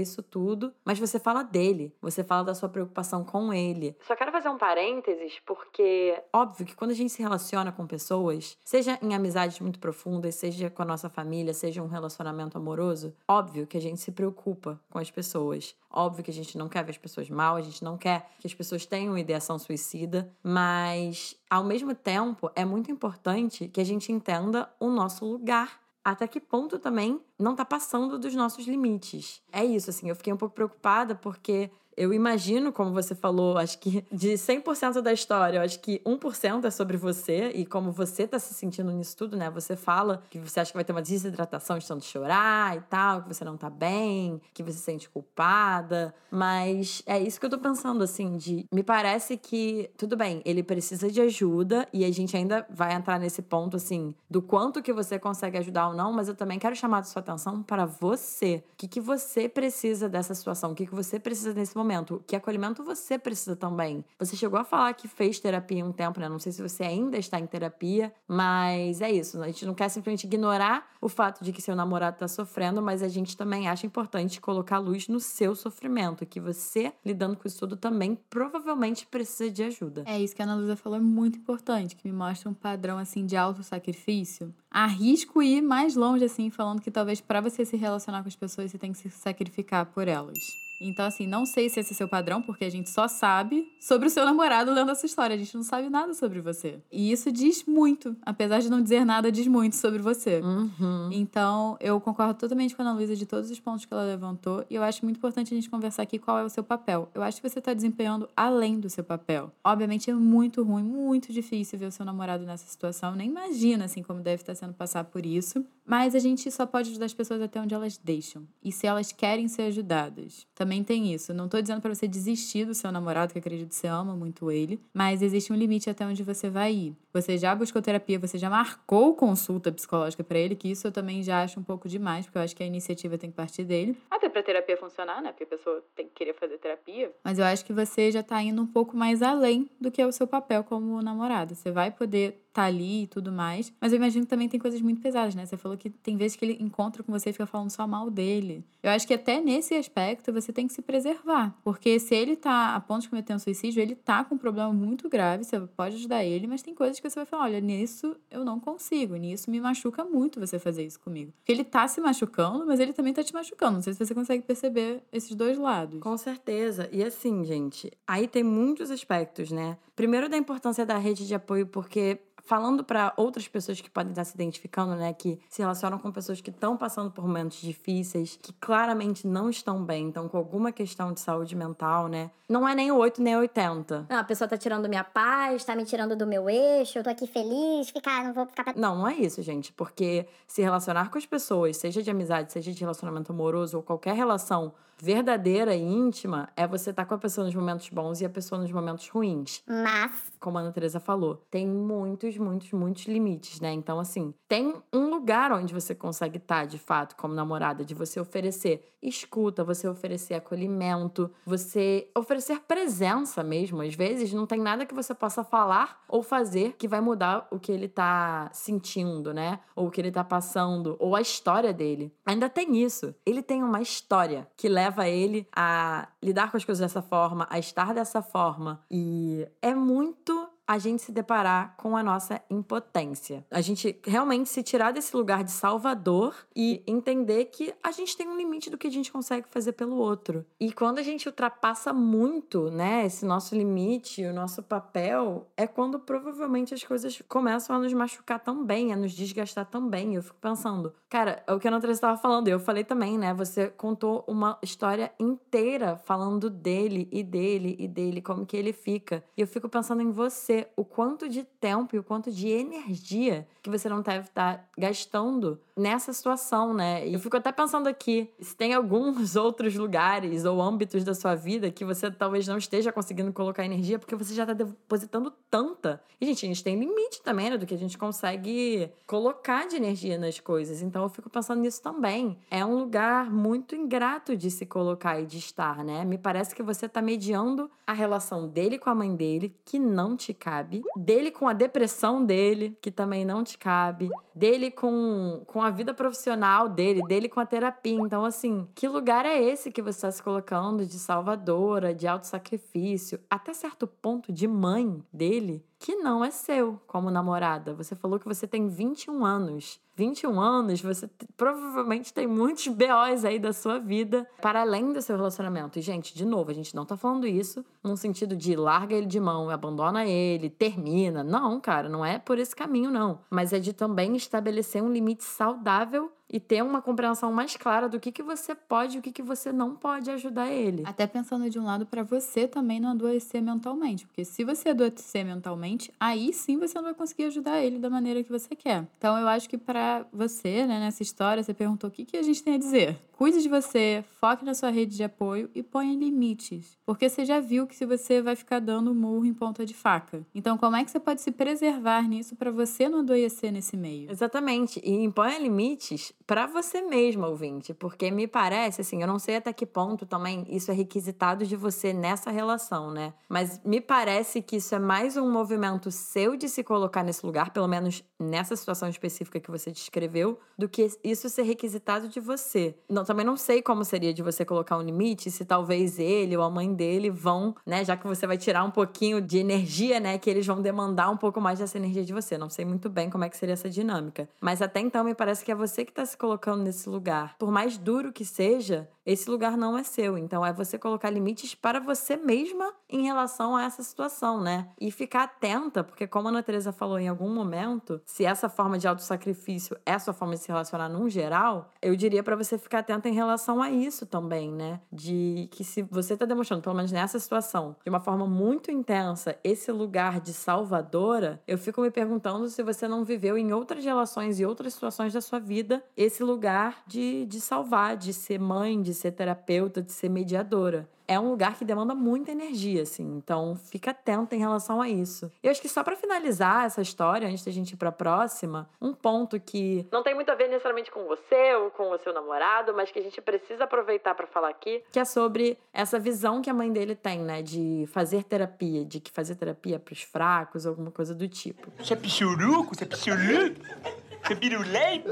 isso 0.00 0.24
tudo, 0.24 0.74
mas 0.84 0.98
você 0.98 1.20
fala 1.20 1.44
dele, 1.44 1.94
você 2.02 2.24
fala 2.24 2.42
da 2.42 2.54
sua 2.54 2.68
preocupação 2.68 3.22
com 3.22 3.52
ele. 3.52 3.96
Só 4.02 4.16
quero 4.16 4.32
fazer 4.32 4.48
um 4.48 4.58
parênteses 4.58 5.40
porque 5.46 6.20
óbvio 6.32 6.66
que 6.66 6.74
quando 6.74 6.90
a 6.90 6.94
gente 6.94 7.12
se 7.12 7.22
relaciona 7.22 7.70
com 7.70 7.86
pessoas, 7.86 8.58
seja 8.64 8.98
em 9.00 9.14
amizades 9.14 9.60
muito 9.60 9.78
profundas, 9.78 10.34
seja 10.34 10.68
com 10.68 10.82
a 10.82 10.84
nossa 10.84 11.08
família, 11.08 11.54
seja 11.54 11.80
um 11.80 11.86
relacionamento 11.86 12.58
amoroso, 12.58 13.14
óbvio 13.28 13.68
que 13.68 13.78
a 13.78 13.80
gente 13.80 14.00
se 14.00 14.10
preocupa 14.10 14.80
com 14.90 14.98
as 14.98 15.12
pessoas. 15.12 15.76
Óbvio 15.90 16.22
que 16.22 16.30
a 16.30 16.34
gente 16.34 16.58
não 16.58 16.68
quer 16.68 16.84
ver 16.84 16.90
as 16.90 16.98
pessoas 16.98 17.30
mal, 17.30 17.56
a 17.56 17.62
gente 17.62 17.82
não 17.82 17.96
quer 17.96 18.30
que 18.38 18.46
as 18.46 18.52
pessoas 18.52 18.84
tenham 18.84 19.16
ideação 19.16 19.58
suicida, 19.58 20.30
mas 20.42 21.34
ao 21.48 21.64
mesmo 21.64 21.94
tempo 21.94 22.50
é 22.54 22.64
muito 22.64 22.90
importante 22.90 23.68
que 23.68 23.80
a 23.80 23.84
gente 23.84 24.07
entenda 24.12 24.72
o 24.78 24.90
nosso 24.90 25.24
lugar. 25.24 25.80
Até 26.04 26.26
que 26.26 26.40
ponto 26.40 26.78
também 26.78 27.20
não 27.38 27.54
tá 27.54 27.64
passando 27.64 28.18
dos 28.18 28.34
nossos 28.34 28.66
limites. 28.66 29.40
É 29.52 29.64
isso, 29.64 29.90
assim, 29.90 30.08
eu 30.08 30.16
fiquei 30.16 30.32
um 30.32 30.36
pouco 30.36 30.54
preocupada 30.54 31.14
porque 31.14 31.70
eu 31.98 32.14
imagino, 32.14 32.72
como 32.72 32.92
você 32.92 33.12
falou, 33.12 33.58
acho 33.58 33.76
que 33.80 34.04
de 34.12 34.34
100% 34.34 35.00
da 35.02 35.12
história, 35.12 35.58
eu 35.58 35.62
acho 35.62 35.80
que 35.80 36.00
1% 36.06 36.64
é 36.64 36.70
sobre 36.70 36.96
você 36.96 37.50
e 37.50 37.66
como 37.66 37.90
você 37.90 38.24
tá 38.24 38.38
se 38.38 38.54
sentindo 38.54 38.92
nisso 38.92 39.16
tudo, 39.16 39.36
né? 39.36 39.50
Você 39.50 39.74
fala 39.74 40.22
que 40.30 40.38
você 40.38 40.60
acha 40.60 40.70
que 40.70 40.76
vai 40.76 40.84
ter 40.84 40.92
uma 40.92 41.02
desidratação 41.02 41.76
de 41.76 41.88
tanto 41.88 42.04
chorar 42.04 42.76
e 42.76 42.80
tal, 42.82 43.22
que 43.22 43.34
você 43.34 43.44
não 43.44 43.56
tá 43.56 43.68
bem, 43.68 44.40
que 44.54 44.62
você 44.62 44.78
se 44.78 44.84
sente 44.84 45.10
culpada, 45.10 46.14
mas 46.30 47.02
é 47.04 47.18
isso 47.18 47.40
que 47.40 47.46
eu 47.46 47.50
tô 47.50 47.58
pensando, 47.58 48.04
assim, 48.04 48.36
de 48.36 48.64
me 48.72 48.84
parece 48.84 49.36
que, 49.36 49.90
tudo 49.96 50.16
bem, 50.16 50.40
ele 50.44 50.62
precisa 50.62 51.10
de 51.10 51.20
ajuda 51.20 51.88
e 51.92 52.04
a 52.04 52.12
gente 52.12 52.36
ainda 52.36 52.64
vai 52.70 52.94
entrar 52.94 53.18
nesse 53.18 53.42
ponto, 53.42 53.76
assim, 53.76 54.14
do 54.30 54.40
quanto 54.40 54.80
que 54.80 54.92
você 54.92 55.18
consegue 55.18 55.58
ajudar 55.58 55.88
ou 55.88 55.94
não, 55.94 56.12
mas 56.12 56.28
eu 56.28 56.36
também 56.36 56.60
quero 56.60 56.76
chamar 56.76 56.98
a 56.98 57.02
sua 57.02 57.22
atenção 57.28 57.62
para 57.62 57.84
você. 57.84 58.62
O 58.72 58.76
que, 58.76 58.88
que 58.88 59.00
você 59.00 59.48
precisa 59.48 60.08
dessa 60.08 60.34
situação? 60.34 60.72
O 60.72 60.74
que, 60.74 60.86
que 60.86 60.94
você 60.94 61.18
precisa 61.18 61.52
nesse 61.52 61.76
momento? 61.76 62.22
Que 62.26 62.36
acolhimento 62.36 62.82
você 62.82 63.18
precisa 63.18 63.54
também? 63.54 64.04
Você 64.18 64.36
chegou 64.36 64.58
a 64.58 64.64
falar 64.64 64.92
que 64.94 65.06
fez 65.06 65.38
terapia 65.38 65.84
um 65.84 65.92
tempo, 65.92 66.20
né? 66.20 66.28
Não 66.28 66.38
sei 66.38 66.52
se 66.52 66.62
você 66.62 66.84
ainda 66.84 67.18
está 67.18 67.38
em 67.38 67.46
terapia, 67.46 68.12
mas 68.26 69.00
é 69.00 69.10
isso. 69.10 69.42
A 69.42 69.46
gente 69.46 69.66
não 69.66 69.74
quer 69.74 69.88
simplesmente 69.88 70.24
ignorar 70.24 70.88
o 71.00 71.08
fato 71.08 71.44
de 71.44 71.52
que 71.52 71.62
seu 71.62 71.76
namorado 71.76 72.14
está 72.14 72.28
sofrendo, 72.28 72.82
mas 72.82 73.02
a 73.02 73.08
gente 73.08 73.36
também 73.36 73.68
acha 73.68 73.86
importante 73.86 74.40
colocar 74.40 74.78
luz 74.78 75.08
no 75.08 75.20
seu 75.20 75.54
sofrimento, 75.54 76.26
que 76.26 76.40
você, 76.40 76.92
lidando 77.04 77.36
com 77.36 77.46
isso 77.46 77.58
tudo, 77.58 77.76
também 77.76 78.18
provavelmente 78.28 79.06
precisa 79.06 79.50
de 79.50 79.62
ajuda. 79.62 80.04
É 80.06 80.18
isso 80.20 80.34
que 80.34 80.42
a 80.42 80.44
Ana 80.44 80.56
Luísa 80.56 80.76
falou, 80.76 80.98
é 80.98 81.02
muito 81.02 81.38
importante, 81.38 81.94
que 81.94 82.08
me 82.08 82.16
mostra 82.16 82.48
um 82.48 82.54
padrão 82.54 82.98
assim 82.98 83.24
de 83.24 83.36
auto-sacrifício. 83.36 84.52
Arrisco 84.70 85.42
ir 85.42 85.62
mais 85.62 85.96
longe, 85.96 86.24
assim, 86.24 86.50
falando 86.50 86.80
que 86.82 86.90
talvez 86.90 87.17
para 87.20 87.40
você 87.40 87.64
se 87.64 87.76
relacionar 87.76 88.22
com 88.22 88.28
as 88.28 88.36
pessoas, 88.36 88.70
você 88.70 88.78
tem 88.78 88.92
que 88.92 88.98
se 88.98 89.10
sacrificar 89.10 89.86
por 89.86 90.08
elas. 90.08 90.67
Então, 90.80 91.06
assim, 91.06 91.26
não 91.26 91.44
sei 91.44 91.68
se 91.68 91.80
esse 91.80 91.92
é 91.92 91.96
seu 91.96 92.08
padrão, 92.08 92.40
porque 92.40 92.64
a 92.64 92.70
gente 92.70 92.90
só 92.90 93.08
sabe 93.08 93.72
sobre 93.80 94.06
o 94.06 94.10
seu 94.10 94.24
namorado 94.24 94.72
lendo 94.72 94.90
essa 94.90 95.06
história. 95.06 95.34
A 95.34 95.38
gente 95.38 95.54
não 95.54 95.62
sabe 95.62 95.88
nada 95.88 96.14
sobre 96.14 96.40
você. 96.40 96.80
E 96.90 97.10
isso 97.10 97.32
diz 97.32 97.64
muito. 97.64 98.16
Apesar 98.22 98.60
de 98.60 98.70
não 98.70 98.82
dizer 98.82 99.04
nada, 99.04 99.30
diz 99.32 99.46
muito 99.46 99.76
sobre 99.76 100.00
você. 100.00 100.40
Uhum. 100.40 101.10
Então, 101.12 101.76
eu 101.80 102.00
concordo 102.00 102.34
totalmente 102.34 102.74
com 102.74 102.82
a 102.82 102.84
Ana 102.84 102.94
Luísa 102.94 103.16
de 103.16 103.26
todos 103.26 103.50
os 103.50 103.60
pontos 103.60 103.84
que 103.84 103.92
ela 103.92 104.04
levantou. 104.04 104.64
E 104.70 104.74
eu 104.74 104.82
acho 104.82 105.04
muito 105.04 105.16
importante 105.16 105.52
a 105.52 105.56
gente 105.56 105.68
conversar 105.68 106.02
aqui 106.02 106.18
qual 106.18 106.38
é 106.38 106.44
o 106.44 106.48
seu 106.48 106.62
papel. 106.62 107.08
Eu 107.14 107.22
acho 107.22 107.40
que 107.40 107.48
você 107.48 107.58
está 107.58 107.74
desempenhando 107.74 108.28
além 108.36 108.78
do 108.78 108.88
seu 108.88 109.04
papel. 109.04 109.52
Obviamente, 109.64 110.10
é 110.10 110.14
muito 110.14 110.62
ruim, 110.62 110.82
muito 110.82 111.32
difícil 111.32 111.78
ver 111.78 111.86
o 111.86 111.92
seu 111.92 112.04
namorado 112.04 112.44
nessa 112.44 112.66
situação. 112.66 113.14
Nem 113.14 113.28
imagina, 113.28 113.86
assim, 113.86 114.02
como 114.02 114.20
deve 114.20 114.42
estar 114.42 114.54
sendo 114.54 114.74
passar 114.74 115.04
por 115.04 115.24
isso. 115.24 115.64
Mas 115.84 116.14
a 116.14 116.18
gente 116.18 116.50
só 116.50 116.66
pode 116.66 116.90
ajudar 116.90 117.06
as 117.06 117.14
pessoas 117.14 117.40
até 117.40 117.58
onde 117.58 117.74
elas 117.74 117.96
deixam. 117.96 118.46
E 118.62 118.70
se 118.70 118.86
elas 118.86 119.10
querem 119.10 119.48
ser 119.48 119.62
ajudadas. 119.62 120.46
Também 120.54 120.67
tem 120.84 121.12
isso. 121.12 121.32
Não 121.34 121.48
tô 121.48 121.60
dizendo 121.60 121.80
para 121.80 121.94
você 121.94 122.06
desistir 122.06 122.64
do 122.64 122.74
seu 122.74 122.92
namorado, 122.92 123.32
que 123.32 123.38
acredito 123.38 123.68
que 123.68 123.74
você 123.74 123.86
ama 123.86 124.14
muito 124.14 124.50
ele. 124.50 124.80
Mas 124.92 125.22
existe 125.22 125.52
um 125.52 125.56
limite 125.56 125.88
até 125.88 126.06
onde 126.06 126.22
você 126.22 126.50
vai 126.50 126.72
ir. 126.72 126.96
Você 127.12 127.38
já 127.38 127.54
buscou 127.54 127.80
terapia, 127.80 128.18
você 128.18 128.38
já 128.38 128.50
marcou 128.50 129.14
consulta 129.14 129.72
psicológica 129.72 130.22
para 130.22 130.38
ele, 130.38 130.54
que 130.54 130.70
isso 130.70 130.86
eu 130.86 130.92
também 130.92 131.22
já 131.22 131.42
acho 131.42 131.58
um 131.58 131.62
pouco 131.62 131.88
demais, 131.88 132.26
porque 132.26 132.38
eu 132.38 132.42
acho 132.42 132.54
que 132.54 132.62
a 132.62 132.66
iniciativa 132.66 133.16
tem 133.16 133.30
que 133.30 133.36
partir 133.36 133.64
dele. 133.64 133.96
Até 134.10 134.28
pra 134.28 134.42
terapia 134.42 134.76
funcionar, 134.76 135.22
né? 135.22 135.30
Porque 135.32 135.44
a 135.44 135.58
pessoa 135.58 135.82
tem 135.96 136.06
que 136.06 136.14
querer 136.14 136.34
fazer 136.34 136.58
terapia. 136.58 137.10
Mas 137.24 137.38
eu 137.38 137.44
acho 137.44 137.64
que 137.64 137.72
você 137.72 138.10
já 138.10 138.22
tá 138.22 138.40
indo 138.42 138.60
um 138.60 138.66
pouco 138.66 138.96
mais 138.96 139.22
além 139.22 139.70
do 139.80 139.90
que 139.90 140.02
é 140.02 140.06
o 140.06 140.12
seu 140.12 140.26
papel 140.26 140.62
como 140.62 141.00
namorado. 141.02 141.54
Você 141.54 141.70
vai 141.70 141.90
poder 141.90 142.47
tá 142.58 142.64
ali 142.64 143.04
e 143.04 143.06
tudo 143.06 143.30
mais. 143.30 143.72
Mas 143.80 143.92
eu 143.92 143.96
imagino 143.96 144.24
que 144.24 144.30
também 144.30 144.48
tem 144.48 144.58
coisas 144.58 144.80
muito 144.80 145.00
pesadas, 145.00 145.34
né? 145.34 145.46
Você 145.46 145.56
falou 145.56 145.78
que 145.78 145.88
tem 145.88 146.16
vezes 146.16 146.36
que 146.36 146.44
ele 146.44 146.58
encontra 146.60 147.04
com 147.04 147.12
você 147.12 147.30
e 147.30 147.32
fica 147.32 147.46
falando 147.46 147.70
só 147.70 147.86
mal 147.86 148.10
dele. 148.10 148.64
Eu 148.82 148.90
acho 148.90 149.06
que 149.06 149.14
até 149.14 149.40
nesse 149.40 149.74
aspecto 149.74 150.32
você 150.32 150.52
tem 150.52 150.66
que 150.66 150.72
se 150.72 150.82
preservar. 150.82 151.54
Porque 151.62 152.00
se 152.00 152.16
ele 152.16 152.34
tá 152.34 152.74
a 152.74 152.80
ponto 152.80 153.02
de 153.02 153.08
cometer 153.08 153.32
um 153.32 153.38
suicídio, 153.38 153.80
ele 153.80 153.94
tá 153.94 154.24
com 154.24 154.34
um 154.34 154.38
problema 154.38 154.72
muito 154.72 155.08
grave, 155.08 155.44
você 155.44 155.60
pode 155.60 155.94
ajudar 155.96 156.24
ele, 156.24 156.48
mas 156.48 156.60
tem 156.60 156.74
coisas 156.74 156.98
que 156.98 157.08
você 157.08 157.20
vai 157.20 157.26
falar: 157.26 157.44
olha, 157.44 157.60
nisso 157.60 158.16
eu 158.28 158.44
não 158.44 158.58
consigo, 158.58 159.14
nisso 159.14 159.48
me 159.50 159.60
machuca 159.60 160.04
muito 160.04 160.40
você 160.40 160.58
fazer 160.58 160.84
isso 160.84 160.98
comigo. 160.98 161.32
Porque 161.38 161.52
ele 161.52 161.64
tá 161.64 161.86
se 161.86 162.00
machucando, 162.00 162.66
mas 162.66 162.80
ele 162.80 162.92
também 162.92 163.12
tá 163.12 163.22
te 163.22 163.32
machucando. 163.32 163.74
Não 163.74 163.82
sei 163.82 163.92
se 163.92 164.04
você 164.04 164.14
consegue 164.14 164.42
perceber 164.42 165.02
esses 165.12 165.34
dois 165.36 165.56
lados. 165.56 166.00
Com 166.00 166.16
certeza. 166.16 166.88
E 166.90 167.04
assim, 167.04 167.44
gente, 167.44 167.92
aí 168.06 168.26
tem 168.26 168.42
muitos 168.42 168.90
aspectos, 168.90 169.52
né? 169.52 169.78
Primeiro 169.94 170.28
da 170.28 170.36
importância 170.36 170.84
da 170.84 170.98
rede 170.98 171.26
de 171.26 171.34
apoio, 171.34 171.66
porque 171.66 172.18
falando 172.48 172.82
para 172.82 173.12
outras 173.14 173.46
pessoas 173.46 173.78
que 173.78 173.90
podem 173.90 174.10
estar 174.10 174.24
se 174.24 174.34
identificando, 174.34 174.96
né, 174.96 175.12
que 175.12 175.38
se 175.50 175.60
relacionam 175.60 175.98
com 175.98 176.10
pessoas 176.10 176.40
que 176.40 176.48
estão 176.48 176.78
passando 176.78 177.10
por 177.10 177.22
momentos 177.22 177.60
difíceis, 177.60 178.38
que 178.40 178.54
claramente 178.54 179.26
não 179.26 179.50
estão 179.50 179.84
bem, 179.84 180.06
então 180.06 180.26
com 180.30 180.38
alguma 180.38 180.72
questão 180.72 181.12
de 181.12 181.20
saúde 181.20 181.54
mental, 181.54 182.08
né? 182.08 182.30
Não 182.48 182.66
é 182.66 182.74
nem 182.74 182.90
o 182.90 182.96
8 182.96 183.20
nem 183.20 183.36
o 183.36 183.40
80. 183.40 184.06
Não, 184.08 184.18
a 184.18 184.24
pessoa 184.24 184.48
tá 184.48 184.56
tirando 184.56 184.88
minha 184.88 185.04
paz, 185.04 185.62
tá 185.62 185.76
me 185.76 185.84
tirando 185.84 186.16
do 186.16 186.26
meu 186.26 186.48
eixo, 186.48 186.98
eu 186.98 187.04
tô 187.04 187.10
aqui 187.10 187.26
feliz, 187.26 187.90
ficar, 187.90 188.24
não 188.24 188.32
vou 188.32 188.46
ficar 188.46 188.64
pra... 188.64 188.72
Não, 188.74 188.96
não 188.96 189.06
é 189.06 189.14
isso, 189.14 189.42
gente, 189.42 189.70
porque 189.74 190.26
se 190.46 190.62
relacionar 190.62 191.10
com 191.10 191.18
as 191.18 191.26
pessoas, 191.26 191.76
seja 191.76 192.02
de 192.02 192.10
amizade, 192.10 192.50
seja 192.50 192.72
de 192.72 192.80
relacionamento 192.80 193.30
amoroso 193.30 193.76
ou 193.76 193.82
qualquer 193.82 194.14
relação 194.14 194.72
verdadeira 195.00 195.74
e 195.74 195.82
íntima, 195.82 196.48
é 196.56 196.66
você 196.66 196.90
estar 196.90 197.04
com 197.04 197.14
a 197.14 197.18
pessoa 197.18 197.44
nos 197.44 197.54
momentos 197.54 197.88
bons 197.88 198.20
e 198.20 198.24
a 198.24 198.30
pessoa 198.30 198.60
nos 198.60 198.72
momentos 198.72 199.08
ruins. 199.08 199.62
Mas, 199.66 200.32
Como 200.40 200.58
a 200.58 200.60
Ana 200.60 200.72
Teresa 200.72 201.00
falou, 201.00 201.42
tem 201.50 201.66
muitos, 201.66 202.36
muitos, 202.36 202.72
muitos 202.72 203.06
limites, 203.06 203.60
né? 203.60 203.72
Então, 203.72 203.98
assim, 203.98 204.32
tem 204.48 204.74
um 204.92 205.10
lugar 205.10 205.52
onde 205.52 205.74
você 205.74 205.94
consegue 205.94 206.38
estar, 206.38 206.66
de 206.66 206.78
fato, 206.78 207.16
como 207.16 207.34
namorada, 207.34 207.84
de 207.84 207.94
você 207.94 208.20
oferecer 208.20 208.84
escuta, 209.02 209.64
você 209.64 209.88
oferecer 209.88 210.34
acolhimento, 210.34 211.30
você 211.44 212.10
oferecer 212.16 212.60
presença 212.60 213.42
mesmo. 213.42 213.80
Às 213.80 213.94
vezes, 213.94 214.32
não 214.32 214.46
tem 214.46 214.60
nada 214.60 214.84
que 214.84 214.94
você 214.94 215.14
possa 215.14 215.44
falar 215.44 216.02
ou 216.08 216.22
fazer 216.22 216.74
que 216.78 216.88
vai 216.88 217.00
mudar 217.00 217.46
o 217.50 217.58
que 217.58 217.70
ele 217.70 217.88
tá 217.88 218.50
sentindo, 218.52 219.32
né? 219.32 219.60
Ou 219.76 219.86
o 219.86 219.90
que 219.90 220.00
ele 220.00 220.10
tá 220.10 220.24
passando, 220.24 220.96
ou 220.98 221.14
a 221.14 221.20
história 221.20 221.72
dele. 221.72 222.12
Ainda 222.26 222.48
tem 222.48 222.76
isso. 222.82 223.14
Ele 223.24 223.42
tem 223.42 223.62
uma 223.62 223.80
história 223.80 224.48
que 224.56 224.68
leva 224.88 225.08
ele 225.08 225.46
a 225.54 226.08
lidar 226.22 226.50
com 226.50 226.56
as 226.56 226.64
coisas 226.64 226.80
dessa 226.80 227.02
forma, 227.02 227.46
a 227.50 227.58
estar 227.58 227.92
dessa 227.94 228.22
forma. 228.22 228.82
E 228.90 229.46
é 229.60 229.74
muito 229.74 230.48
a 230.68 230.76
gente 230.76 231.00
se 231.00 231.10
deparar 231.10 231.74
com 231.78 231.96
a 231.96 232.02
nossa 232.02 232.42
impotência. 232.50 233.42
A 233.50 233.62
gente 233.62 233.98
realmente 234.04 234.50
se 234.50 234.62
tirar 234.62 234.92
desse 234.92 235.16
lugar 235.16 235.42
de 235.42 235.50
salvador 235.50 236.34
e 236.54 236.82
entender 236.86 237.46
que 237.46 237.72
a 237.82 237.90
gente 237.90 238.14
tem 238.14 238.28
um 238.28 238.36
limite 238.36 238.68
do 238.68 238.76
que 238.76 238.86
a 238.86 238.90
gente 238.90 239.10
consegue 239.10 239.46
fazer 239.48 239.72
pelo 239.72 239.96
outro. 239.96 240.44
E 240.60 240.70
quando 240.70 240.98
a 240.98 241.02
gente 241.02 241.26
ultrapassa 241.26 241.90
muito, 241.94 242.70
né, 242.70 243.06
esse 243.06 243.24
nosso 243.24 243.54
limite, 243.54 244.22
o 244.26 244.34
nosso 244.34 244.62
papel, 244.62 245.48
é 245.56 245.66
quando 245.66 245.98
provavelmente 245.98 246.74
as 246.74 246.84
coisas 246.84 247.22
começam 247.26 247.74
a 247.74 247.78
nos 247.78 247.94
machucar 247.94 248.38
também, 248.38 248.92
a 248.92 248.96
nos 248.96 249.12
desgastar 249.12 249.64
também. 249.64 250.16
Eu 250.16 250.22
fico 250.22 250.36
pensando, 250.38 250.92
cara, 251.08 251.42
é 251.46 251.52
o 251.54 251.58
que 251.58 251.66
a 251.66 251.70
Natália 251.70 251.94
estava 251.94 252.18
falando, 252.18 252.48
eu 252.48 252.60
falei 252.60 252.84
também, 252.84 253.16
né? 253.16 253.32
Você 253.32 253.68
contou 253.68 254.22
uma 254.28 254.58
história 254.62 255.10
inteira 255.18 255.96
falando 256.04 256.50
dele 256.50 257.08
e 257.10 257.22
dele 257.22 257.74
e 257.78 257.88
dele, 257.88 258.20
como 258.20 258.44
que 258.44 258.56
ele 258.56 258.74
fica. 258.74 259.24
E 259.34 259.40
eu 259.40 259.46
fico 259.46 259.66
pensando 259.66 260.02
em 260.02 260.10
você, 260.10 260.57
o 260.76 260.84
quanto 260.84 261.28
de 261.28 261.44
tempo 261.44 261.94
e 261.94 261.98
o 261.98 262.02
quanto 262.02 262.30
de 262.30 262.48
energia 262.48 263.46
que 263.62 263.70
você 263.70 263.88
não 263.88 264.00
deve 264.00 264.28
estar 264.28 264.68
gastando 264.76 265.60
nessa 265.78 266.12
situação, 266.12 266.74
né? 266.74 267.08
Eu 267.08 267.18
fico 267.18 267.36
até 267.36 267.52
pensando 267.52 267.88
aqui, 267.88 268.28
se 268.40 268.56
tem 268.56 268.74
alguns 268.74 269.34
outros 269.36 269.74
lugares 269.76 270.44
ou 270.44 270.60
âmbitos 270.60 271.04
da 271.04 271.14
sua 271.14 271.34
vida 271.34 271.70
que 271.70 271.84
você 271.84 272.10
talvez 272.10 272.46
não 272.46 272.58
esteja 272.58 272.92
conseguindo 272.92 273.32
colocar 273.32 273.64
energia 273.64 273.98
porque 273.98 274.16
você 274.16 274.34
já 274.34 274.44
tá 274.44 274.52
depositando 274.52 275.32
tanta. 275.50 276.02
E, 276.20 276.26
gente, 276.26 276.44
a 276.44 276.48
gente 276.48 276.64
tem 276.64 276.78
limite 276.78 277.22
também, 277.22 277.50
né? 277.50 277.56
Do 277.56 277.66
que 277.66 277.74
a 277.74 277.78
gente 277.78 277.96
consegue 277.96 278.90
colocar 279.06 279.66
de 279.66 279.76
energia 279.76 280.18
nas 280.18 280.40
coisas. 280.40 280.82
Então 280.82 281.02
eu 281.04 281.08
fico 281.08 281.30
pensando 281.30 281.60
nisso 281.60 281.80
também. 281.80 282.38
É 282.50 282.64
um 282.64 282.76
lugar 282.76 283.30
muito 283.30 283.76
ingrato 283.76 284.36
de 284.36 284.50
se 284.50 284.66
colocar 284.66 285.20
e 285.20 285.26
de 285.26 285.38
estar, 285.38 285.84
né? 285.84 286.04
Me 286.04 286.18
parece 286.18 286.54
que 286.54 286.62
você 286.62 286.88
tá 286.88 287.00
mediando 287.00 287.70
a 287.86 287.92
relação 287.92 288.46
dele 288.46 288.78
com 288.78 288.90
a 288.90 288.94
mãe 288.94 289.14
dele, 289.14 289.54
que 289.64 289.78
não 289.78 290.16
te 290.16 290.34
cabe, 290.34 290.82
dele 290.96 291.30
com 291.30 291.48
a 291.48 291.52
depressão 291.52 292.24
dele, 292.24 292.76
que 292.82 292.90
também 292.90 293.24
não 293.24 293.42
te 293.42 293.56
cabe, 293.56 294.10
dele 294.34 294.70
com, 294.70 295.42
com 295.46 295.62
a 295.62 295.67
vida 295.70 295.94
profissional 295.94 296.68
dele, 296.68 297.02
dele 297.06 297.28
com 297.28 297.40
a 297.40 297.46
terapia. 297.46 297.98
Então, 298.00 298.24
assim, 298.24 298.68
que 298.74 298.88
lugar 298.88 299.24
é 299.24 299.40
esse 299.42 299.70
que 299.70 299.82
você 299.82 299.98
está 299.98 300.10
se 300.10 300.22
colocando 300.22 300.86
de 300.86 300.98
salvadora, 300.98 301.94
de 301.94 302.06
autossacrifício, 302.06 303.20
até 303.28 303.52
certo 303.52 303.86
ponto 303.86 304.32
de 304.32 304.46
mãe 304.46 305.02
dele, 305.12 305.64
que 305.78 305.94
não 305.96 306.24
é 306.24 306.30
seu 306.30 306.80
como 306.86 307.10
namorada? 307.10 307.72
Você 307.74 307.94
falou 307.94 308.18
que 308.18 308.26
você 308.26 308.46
tem 308.46 308.68
21 308.68 309.24
anos. 309.24 309.80
21 309.96 310.40
anos, 310.40 310.80
você 310.80 311.10
provavelmente 311.36 312.12
tem 312.12 312.26
muitos 312.26 312.68
BOs 312.68 313.24
aí 313.24 313.38
da 313.38 313.52
sua 313.52 313.80
vida 313.80 314.28
para 314.40 314.60
além 314.60 314.92
do 314.92 315.02
seu 315.02 315.16
relacionamento. 315.16 315.76
E, 315.76 315.82
gente, 315.82 316.14
de 316.14 316.24
novo, 316.24 316.52
a 316.52 316.54
gente 316.54 316.74
não 316.74 316.86
tá 316.86 316.96
falando 316.96 317.26
isso 317.26 317.64
num 317.82 317.96
sentido 317.96 318.36
de 318.36 318.54
larga 318.54 318.94
ele 318.94 319.06
de 319.06 319.18
mão, 319.18 319.50
abandona 319.50 320.06
ele, 320.06 320.50
termina. 320.50 321.24
Não, 321.24 321.60
cara, 321.60 321.88
não 321.88 322.04
é 322.04 322.18
por 322.18 322.38
esse 322.38 322.54
caminho, 322.54 322.92
não. 322.92 323.20
Mas 323.28 323.52
é 323.52 323.58
de 323.58 323.72
também 323.72 324.14
estabelecer 324.14 324.80
um 324.82 324.92
limite 324.92 325.24
saudável 325.24 326.12
e 326.30 326.38
ter 326.38 326.62
uma 326.62 326.82
compreensão 326.82 327.32
mais 327.32 327.56
clara 327.56 327.88
do 327.88 327.98
que, 327.98 328.12
que 328.12 328.22
você 328.22 328.54
pode 328.54 328.96
e 328.96 328.98
o 329.00 329.02
que, 329.02 329.12
que 329.12 329.22
você 329.22 329.50
não 329.50 329.74
pode 329.74 330.10
ajudar 330.10 330.50
ele. 330.50 330.82
Até 330.84 331.06
pensando 331.06 331.48
de 331.48 331.58
um 331.58 331.64
lado 331.64 331.86
para 331.86 332.02
você 332.02 332.46
também 332.46 332.78
não 332.80 332.90
adoecer 332.90 333.42
mentalmente, 333.42 334.06
porque 334.06 334.24
se 334.24 334.44
você 334.44 334.70
adoecer 334.70 335.24
mentalmente, 335.24 335.92
aí 335.98 336.32
sim 336.32 336.58
você 336.58 336.74
não 336.76 336.84
vai 336.84 336.94
conseguir 336.94 337.24
ajudar 337.24 337.60
ele 337.60 337.78
da 337.78 337.88
maneira 337.88 338.22
que 338.22 338.30
você 338.30 338.54
quer. 338.54 338.86
Então 338.98 339.16
eu 339.18 339.26
acho 339.28 339.48
que 339.48 339.56
para 339.56 340.06
você, 340.12 340.66
né, 340.66 340.78
nessa 340.78 341.02
história, 341.02 341.42
você 341.42 341.54
perguntou 341.54 341.88
o 341.88 341.92
que, 341.92 342.04
que 342.04 342.16
a 342.16 342.22
gente 342.22 342.42
tem 342.42 342.54
a 342.54 342.58
dizer. 342.58 342.98
Cuide 343.18 343.42
de 343.42 343.48
você, 343.48 344.04
foque 344.20 344.44
na 344.44 344.54
sua 344.54 344.70
rede 344.70 344.96
de 344.96 345.02
apoio 345.02 345.50
e 345.52 345.60
ponha 345.60 345.92
limites. 345.92 346.78
Porque 346.86 347.08
você 347.08 347.24
já 347.24 347.40
viu 347.40 347.66
que 347.66 347.74
se 347.74 347.84
você 347.84 348.22
vai 348.22 348.36
ficar 348.36 348.60
dando 348.60 348.94
murro 348.94 349.26
em 349.26 349.34
ponta 349.34 349.66
de 349.66 349.74
faca. 349.74 350.24
Então, 350.32 350.56
como 350.56 350.76
é 350.76 350.84
que 350.84 350.90
você 350.90 351.00
pode 351.00 351.20
se 351.20 351.32
preservar 351.32 352.08
nisso 352.08 352.36
para 352.36 352.52
você 352.52 352.88
não 352.88 353.00
adoecer 353.00 353.50
nesse 353.50 353.76
meio? 353.76 354.08
Exatamente. 354.08 354.80
E 354.84 354.92
imponha 355.02 355.36
limites 355.36 356.12
para 356.28 356.46
você 356.46 356.82
mesmo, 356.82 357.26
ouvinte. 357.26 357.72
Porque 357.72 358.10
me 358.10 358.26
parece, 358.26 358.82
assim, 358.82 359.00
eu 359.00 359.08
não 359.08 359.18
sei 359.18 359.36
até 359.36 359.50
que 359.50 359.64
ponto 359.64 360.04
também 360.04 360.44
isso 360.50 360.70
é 360.70 360.74
requisitado 360.74 361.46
de 361.46 361.56
você 361.56 361.94
nessa 361.94 362.30
relação, 362.30 362.90
né? 362.90 363.14
Mas 363.26 363.58
me 363.64 363.80
parece 363.80 364.42
que 364.42 364.56
isso 364.56 364.74
é 364.74 364.78
mais 364.78 365.16
um 365.16 365.32
movimento 365.32 365.90
seu 365.90 366.36
de 366.36 366.46
se 366.46 366.62
colocar 366.62 367.02
nesse 367.02 367.24
lugar, 367.24 367.50
pelo 367.50 367.66
menos 367.66 368.04
nessa 368.20 368.54
situação 368.54 368.90
específica 368.90 369.40
que 369.40 369.50
você 369.50 369.70
descreveu, 369.70 370.38
do 370.58 370.68
que 370.68 370.90
isso 371.02 371.30
ser 371.30 371.44
requisitado 371.44 372.08
de 372.08 372.20
você. 372.20 372.76
Não, 372.90 373.04
também 373.04 373.24
não 373.24 373.36
sei 373.36 373.62
como 373.62 373.82
seria 373.82 374.12
de 374.12 374.22
você 374.22 374.44
colocar 374.44 374.76
um 374.76 374.82
limite, 374.82 375.30
se 375.30 375.46
talvez 375.46 375.98
ele 375.98 376.36
ou 376.36 376.42
a 376.42 376.50
mãe 376.50 376.74
dele 376.74 377.08
vão, 377.08 377.54
né? 377.64 377.86
Já 377.86 377.96
que 377.96 378.06
você 378.06 378.26
vai 378.26 378.36
tirar 378.36 378.64
um 378.64 378.70
pouquinho 378.70 379.22
de 379.22 379.38
energia, 379.38 379.98
né? 379.98 380.18
Que 380.18 380.28
eles 380.28 380.46
vão 380.46 380.60
demandar 380.60 381.08
um 381.08 381.16
pouco 381.16 381.40
mais 381.40 381.58
dessa 381.58 381.78
energia 381.78 382.04
de 382.04 382.12
você. 382.12 382.36
Não 382.36 382.50
sei 382.50 382.66
muito 382.66 382.90
bem 382.90 383.08
como 383.08 383.24
é 383.24 383.30
que 383.30 383.36
seria 383.38 383.54
essa 383.54 383.70
dinâmica. 383.70 384.28
Mas 384.42 384.60
até 384.60 384.80
então 384.80 385.02
me 385.02 385.14
parece 385.14 385.42
que 385.42 385.50
é 385.50 385.54
você 385.54 385.86
que 385.86 385.92
tá 385.92 386.04
se 386.04 386.17
colocando 386.18 386.62
nesse 386.62 386.88
lugar. 386.88 387.36
Por 387.38 387.50
mais 387.50 387.78
duro 387.78 388.12
que 388.12 388.24
seja, 388.24 388.88
esse 389.08 389.30
lugar 389.30 389.56
não 389.56 389.78
é 389.78 389.82
seu. 389.82 390.18
Então 390.18 390.44
é 390.44 390.52
você 390.52 390.78
colocar 390.78 391.08
limites 391.08 391.54
para 391.54 391.80
você 391.80 392.14
mesma 392.14 392.74
em 392.90 393.04
relação 393.04 393.56
a 393.56 393.64
essa 393.64 393.82
situação, 393.82 394.38
né? 394.40 394.68
E 394.78 394.90
ficar 394.90 395.24
atenta, 395.24 395.82
porque 395.82 396.06
como 396.06 396.28
a 396.28 396.30
Ana 396.30 396.42
Teresa 396.42 396.72
falou 396.72 396.98
em 396.98 397.08
algum 397.08 397.32
momento, 397.32 398.02
se 398.04 398.26
essa 398.26 398.50
forma 398.50 398.78
de 398.78 398.86
autossacrifício 398.86 399.78
é 399.86 399.98
sua 399.98 400.12
forma 400.12 400.34
de 400.34 400.40
se 400.40 400.48
relacionar 400.48 400.90
num 400.90 401.08
geral, 401.08 401.70
eu 401.80 401.96
diria 401.96 402.22
para 402.22 402.36
você 402.36 402.58
ficar 402.58 402.80
atenta 402.80 403.08
em 403.08 403.14
relação 403.14 403.62
a 403.62 403.70
isso 403.70 404.04
também, 404.04 404.52
né? 404.52 404.80
De 404.92 405.48
que 405.52 405.64
se 405.64 405.82
você 405.82 406.14
tá 406.14 406.26
demonstrando, 406.26 406.62
pelo 406.62 406.76
menos 406.76 406.92
nessa 406.92 407.18
situação, 407.18 407.76
de 407.82 407.88
uma 407.88 408.00
forma 408.00 408.26
muito 408.26 408.70
intensa, 408.70 409.38
esse 409.42 409.72
lugar 409.72 410.20
de 410.20 410.34
salvadora, 410.34 411.42
eu 411.46 411.56
fico 411.56 411.80
me 411.80 411.90
perguntando 411.90 412.46
se 412.48 412.62
você 412.62 412.86
não 412.86 413.04
viveu 413.04 413.38
em 413.38 413.54
outras 413.54 413.82
relações 413.82 414.38
e 414.38 414.44
outras 414.44 414.74
situações 414.74 415.14
da 415.14 415.22
sua 415.22 415.38
vida 415.38 415.82
esse 416.08 416.22
lugar 416.22 416.82
de, 416.86 417.24
de 417.26 417.40
salvar, 417.40 417.96
de 417.96 418.12
ser 418.12 418.38
mãe, 418.38 418.82
de 418.82 418.92
ser 418.92 419.12
terapeuta, 419.12 419.80
de 419.80 419.92
ser 419.92 420.08
mediadora 420.08 420.88
é 421.08 421.18
um 421.18 421.30
lugar 421.30 421.56
que 421.56 421.64
demanda 421.64 421.94
muita 421.94 422.30
energia, 422.30 422.82
assim. 422.82 423.16
Então, 423.16 423.56
fica 423.56 423.92
atenta 423.92 424.36
em 424.36 424.38
relação 424.38 424.82
a 424.82 424.90
isso. 424.90 425.32
Eu 425.42 425.50
acho 425.50 425.60
que 425.60 425.68
só 425.68 425.82
para 425.82 425.96
finalizar 425.96 426.66
essa 426.66 426.82
história, 426.82 427.26
antes 427.26 427.42
da 427.42 427.50
gente 427.50 427.72
ir 427.72 427.76
pra 427.76 427.90
próxima, 427.90 428.68
um 428.78 428.92
ponto 428.92 429.40
que 429.40 429.86
não 429.90 430.02
tem 430.02 430.14
muito 430.14 430.30
a 430.30 430.34
ver 430.34 430.48
necessariamente 430.48 430.90
com 430.90 431.06
você 431.06 431.54
ou 431.54 431.70
com 431.70 431.90
o 431.90 431.98
seu 431.98 432.12
namorado, 432.12 432.74
mas 432.74 432.90
que 432.90 432.98
a 432.98 433.02
gente 433.02 433.22
precisa 433.22 433.64
aproveitar 433.64 434.14
para 434.14 434.26
falar 434.26 434.50
aqui, 434.50 434.84
que 434.92 435.00
é 435.00 435.04
sobre 435.04 435.58
essa 435.72 435.98
visão 435.98 436.42
que 436.42 436.50
a 436.50 436.54
mãe 436.54 436.70
dele 436.70 436.94
tem, 436.94 437.20
né, 437.20 437.40
de 437.40 437.88
fazer 437.90 438.24
terapia, 438.24 438.84
de 438.84 439.00
que 439.00 439.10
fazer 439.10 439.34
terapia 439.34 439.76
é 439.76 439.78
pros 439.78 440.02
fracos, 440.02 440.66
alguma 440.66 440.90
coisa 440.90 441.14
do 441.14 441.26
tipo. 441.26 441.72
Você 441.78 441.94
é 441.94 441.96
pichuruco? 441.96 442.74
Você 442.74 442.84
é 442.84 442.86
pichuruco? 442.86 444.07
Pirulento? 444.36 445.10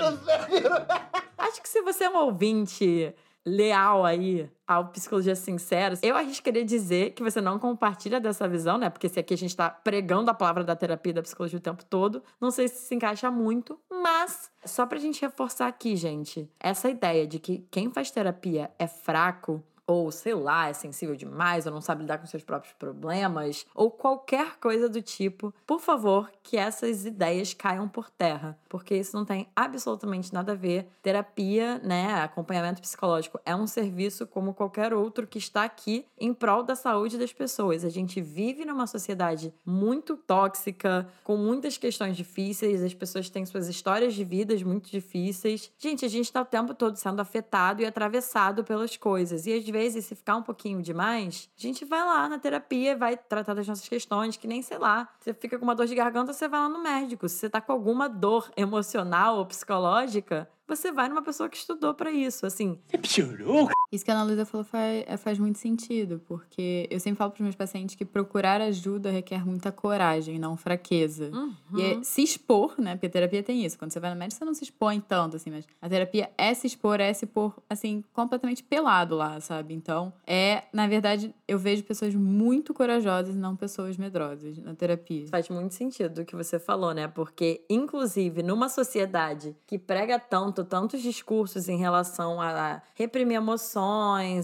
Acho 1.38 1.62
que 1.62 1.68
se 1.68 1.83
você 1.83 2.05
é 2.05 2.11
um 2.11 2.16
ouvinte 2.16 3.14
leal 3.46 4.05
aí 4.05 4.50
ao 4.66 4.88
Psicologia 4.88 5.37
Sincera, 5.37 5.96
eu 6.02 6.16
arriscaria 6.16 6.64
dizer 6.64 7.12
que 7.12 7.22
você 7.22 7.40
não 7.40 7.61
compartilha 7.61 8.20
dessa 8.20 8.48
visão, 8.48 8.76
né? 8.76 8.90
Porque 8.90 9.09
se 9.09 9.20
aqui 9.20 9.35
a 9.35 9.37
gente 9.37 9.55
tá 9.55 9.70
pregando 9.70 10.29
a 10.29 10.35
palavra 10.35 10.64
da 10.64 10.74
terapia 10.74 11.11
e 11.11 11.14
da 11.14 11.22
psicologia 11.22 11.59
o 11.59 11.62
tempo 11.62 11.85
todo, 11.85 12.22
não 12.40 12.50
sei 12.50 12.66
se 12.66 12.87
se 12.87 12.94
encaixa 12.96 13.31
muito, 13.31 13.79
mas 13.88 14.50
só 14.64 14.85
pra 14.85 14.98
gente 14.98 15.22
reforçar 15.22 15.68
aqui, 15.68 15.94
gente, 15.94 16.50
essa 16.59 16.90
ideia 16.90 17.24
de 17.24 17.38
que 17.38 17.64
quem 17.70 17.90
faz 17.90 18.11
terapia 18.11 18.70
é 18.79 18.88
fraco 18.88 19.62
ou 19.87 20.11
sei 20.11 20.35
lá, 20.35 20.68
é 20.68 20.72
sensível 20.72 21.14
demais, 21.14 21.66
ou 21.66 21.72
não 21.72 21.81
sabe 21.81 22.03
lidar 22.03 22.18
com 22.18 22.27
seus 22.27 22.42
próprios 22.42 22.75
problemas, 22.75 23.64
ou 23.75 23.90
qualquer 23.90 24.57
coisa 24.59 24.88
do 24.88 25.01
tipo, 25.01 25.55
por 25.66 25.81
favor, 25.81 26.31
que 26.42 26.57
essas 26.57 27.07
ideias 27.07 27.55
caiam 27.55 27.88
por 27.88 28.11
terra, 28.11 28.59
porque 28.68 28.96
isso 28.96 29.16
não 29.16 29.25
tem 29.25 29.49
absolutamente 29.55 30.33
nada 30.33 30.53
a 30.53 30.55
ver. 30.57 30.88
Terapia, 31.03 31.79
né, 31.79 32.14
acompanhamento 32.14 32.81
psicológico 32.81 33.40
é 33.44 33.55
um 33.55 33.66
serviço 33.66 34.27
como 34.27 34.55
qualquer 34.55 34.92
outro 34.92 35.27
que 35.27 35.38
está 35.38 35.64
aqui 35.64 36.07
em 36.18 36.35
prol 36.35 36.62
da 36.62 36.75
saúde 36.75 37.18
das 37.18 37.33
pessoas. 37.33 37.85
A 37.85 37.88
gente 37.88 38.20
vive 38.20 38.64
numa 38.64 38.87
sociedade 38.87 39.55
muito 39.64 40.16
tóxica, 40.16 41.09
com 41.22 41.37
muitas 41.37 41.79
questões 41.79 42.16
difíceis, 42.16 42.83
as 42.83 42.94
pessoas 42.94 43.31
têm 43.31 43.46
suas 43.46 43.68
histórias 43.68 44.14
de 44.14 44.25
vidas 44.25 44.62
muito 44.62 44.90
difíceis. 44.90 45.70
Gente, 45.79 46.05
a 46.05 46.09
gente 46.09 46.25
está 46.25 46.42
o 46.42 46.44
tempo 46.44 46.75
todo 46.75 46.96
sendo 46.96 47.20
afetado 47.20 47.83
e 47.83 47.87
atravessado 47.87 48.64
pelas 48.64 48.96
coisas. 48.96 49.46
E 49.46 49.53
às 49.53 49.64
vezes, 49.76 50.06
se 50.06 50.14
ficar 50.14 50.36
um 50.36 50.42
pouquinho 50.42 50.80
demais, 50.80 51.50
a 51.58 51.60
gente 51.60 51.84
vai 51.84 52.02
lá 52.02 52.26
na 52.30 52.38
terapia, 52.38 52.96
vai 52.96 53.14
tratar 53.14 53.52
das 53.52 53.68
nossas 53.68 53.86
questões, 53.86 54.38
que 54.38 54.46
nem 54.46 54.62
sei 54.62 54.78
lá. 54.78 55.06
Você 55.20 55.34
fica 55.34 55.58
com 55.58 55.64
uma 55.64 55.74
dor 55.74 55.86
de 55.86 55.94
garganta, 55.94 56.32
você 56.32 56.48
vai 56.48 56.60
lá 56.60 56.68
no 56.68 56.82
médico. 56.82 57.28
Se 57.28 57.36
você 57.36 57.50
tá 57.50 57.60
com 57.60 57.72
alguma 57.72 58.08
dor 58.08 58.50
emocional 58.56 59.36
ou 59.36 59.44
psicológica, 59.44 60.48
você 60.66 60.90
vai 60.90 61.10
numa 61.10 61.22
pessoa 61.22 61.50
que 61.50 61.58
estudou 61.58 61.92
para 61.92 62.10
isso, 62.10 62.46
assim. 62.46 62.80
Você 62.88 62.96
piorou? 62.96 63.68
Isso 63.90 64.05
que 64.05 64.11
a 64.11 64.14
Ana 64.14 64.25
Luísa 64.25 64.44
falou 64.44 64.64
faz, 64.64 65.05
faz 65.20 65.38
muito 65.38 65.59
sentido, 65.59 66.20
porque 66.27 66.88
eu 66.90 66.99
sempre 66.99 67.18
falo 67.18 67.31
para 67.31 67.38
os 67.38 67.42
meus 67.42 67.55
pacientes 67.55 67.94
que 67.94 68.05
procurar 68.05 68.61
ajuda 68.61 69.11
requer 69.11 69.44
muita 69.46 69.70
coragem, 69.70 70.38
não 70.38 70.57
fraqueza. 70.57 71.31
Uhum. 71.33 71.55
E 71.77 71.83
é 71.83 72.03
se 72.03 72.22
expor, 72.22 72.75
né? 72.79 72.94
Porque 72.94 73.07
a 73.07 73.11
terapia 73.11 73.42
tem 73.42 73.64
isso. 73.64 73.79
Quando 73.79 73.92
você 73.92 74.01
vai 74.01 74.11
no 74.11 74.16
médico, 74.16 74.38
você 74.38 74.44
não 74.44 74.55
se 74.55 74.64
expõe 74.64 75.01
tanto, 75.01 75.37
assim, 75.37 75.51
mas 75.51 75.66
a 75.81 75.88
terapia 75.88 76.31
é 76.37 76.53
se 76.55 76.66
expor, 76.66 77.01
é 77.01 77.12
se 77.12 77.27
pôr, 77.27 77.55
assim, 77.68 78.03
completamente 78.12 78.62
pelado 78.62 79.16
lá, 79.16 79.40
sabe? 79.40 79.75
Então, 79.75 80.12
é, 80.27 80.64
na 80.72 80.87
verdade, 80.87 81.35
eu 81.46 81.59
vejo 81.59 81.85
pessoas 81.85 82.14
muito 82.14 82.75
corajosas, 82.75 83.37
não 83.37 83.55
pessoas 83.57 83.96
medrosas 83.96 84.59
na 84.59 84.75
terapia. 84.75 85.29
Faz 85.29 85.49
muito 85.49 85.75
sentido 85.75 86.22
o 86.22 86.25
que 86.25 86.35
você 86.35 86.59
falou, 86.59 86.92
né? 86.92 87.09
Porque, 87.09 87.64
inclusive, 87.70 88.42
numa 88.42 88.68
sociedade 88.68 89.57
que 89.66 89.79
prega 89.79 90.18
tanto, 90.18 90.64
tantos 90.64 91.03
discursos 91.03 91.68
em 91.68 91.79
relação 91.79 92.40
a 92.40 92.83
reprimir 92.94 93.37
emoções, 93.37 93.77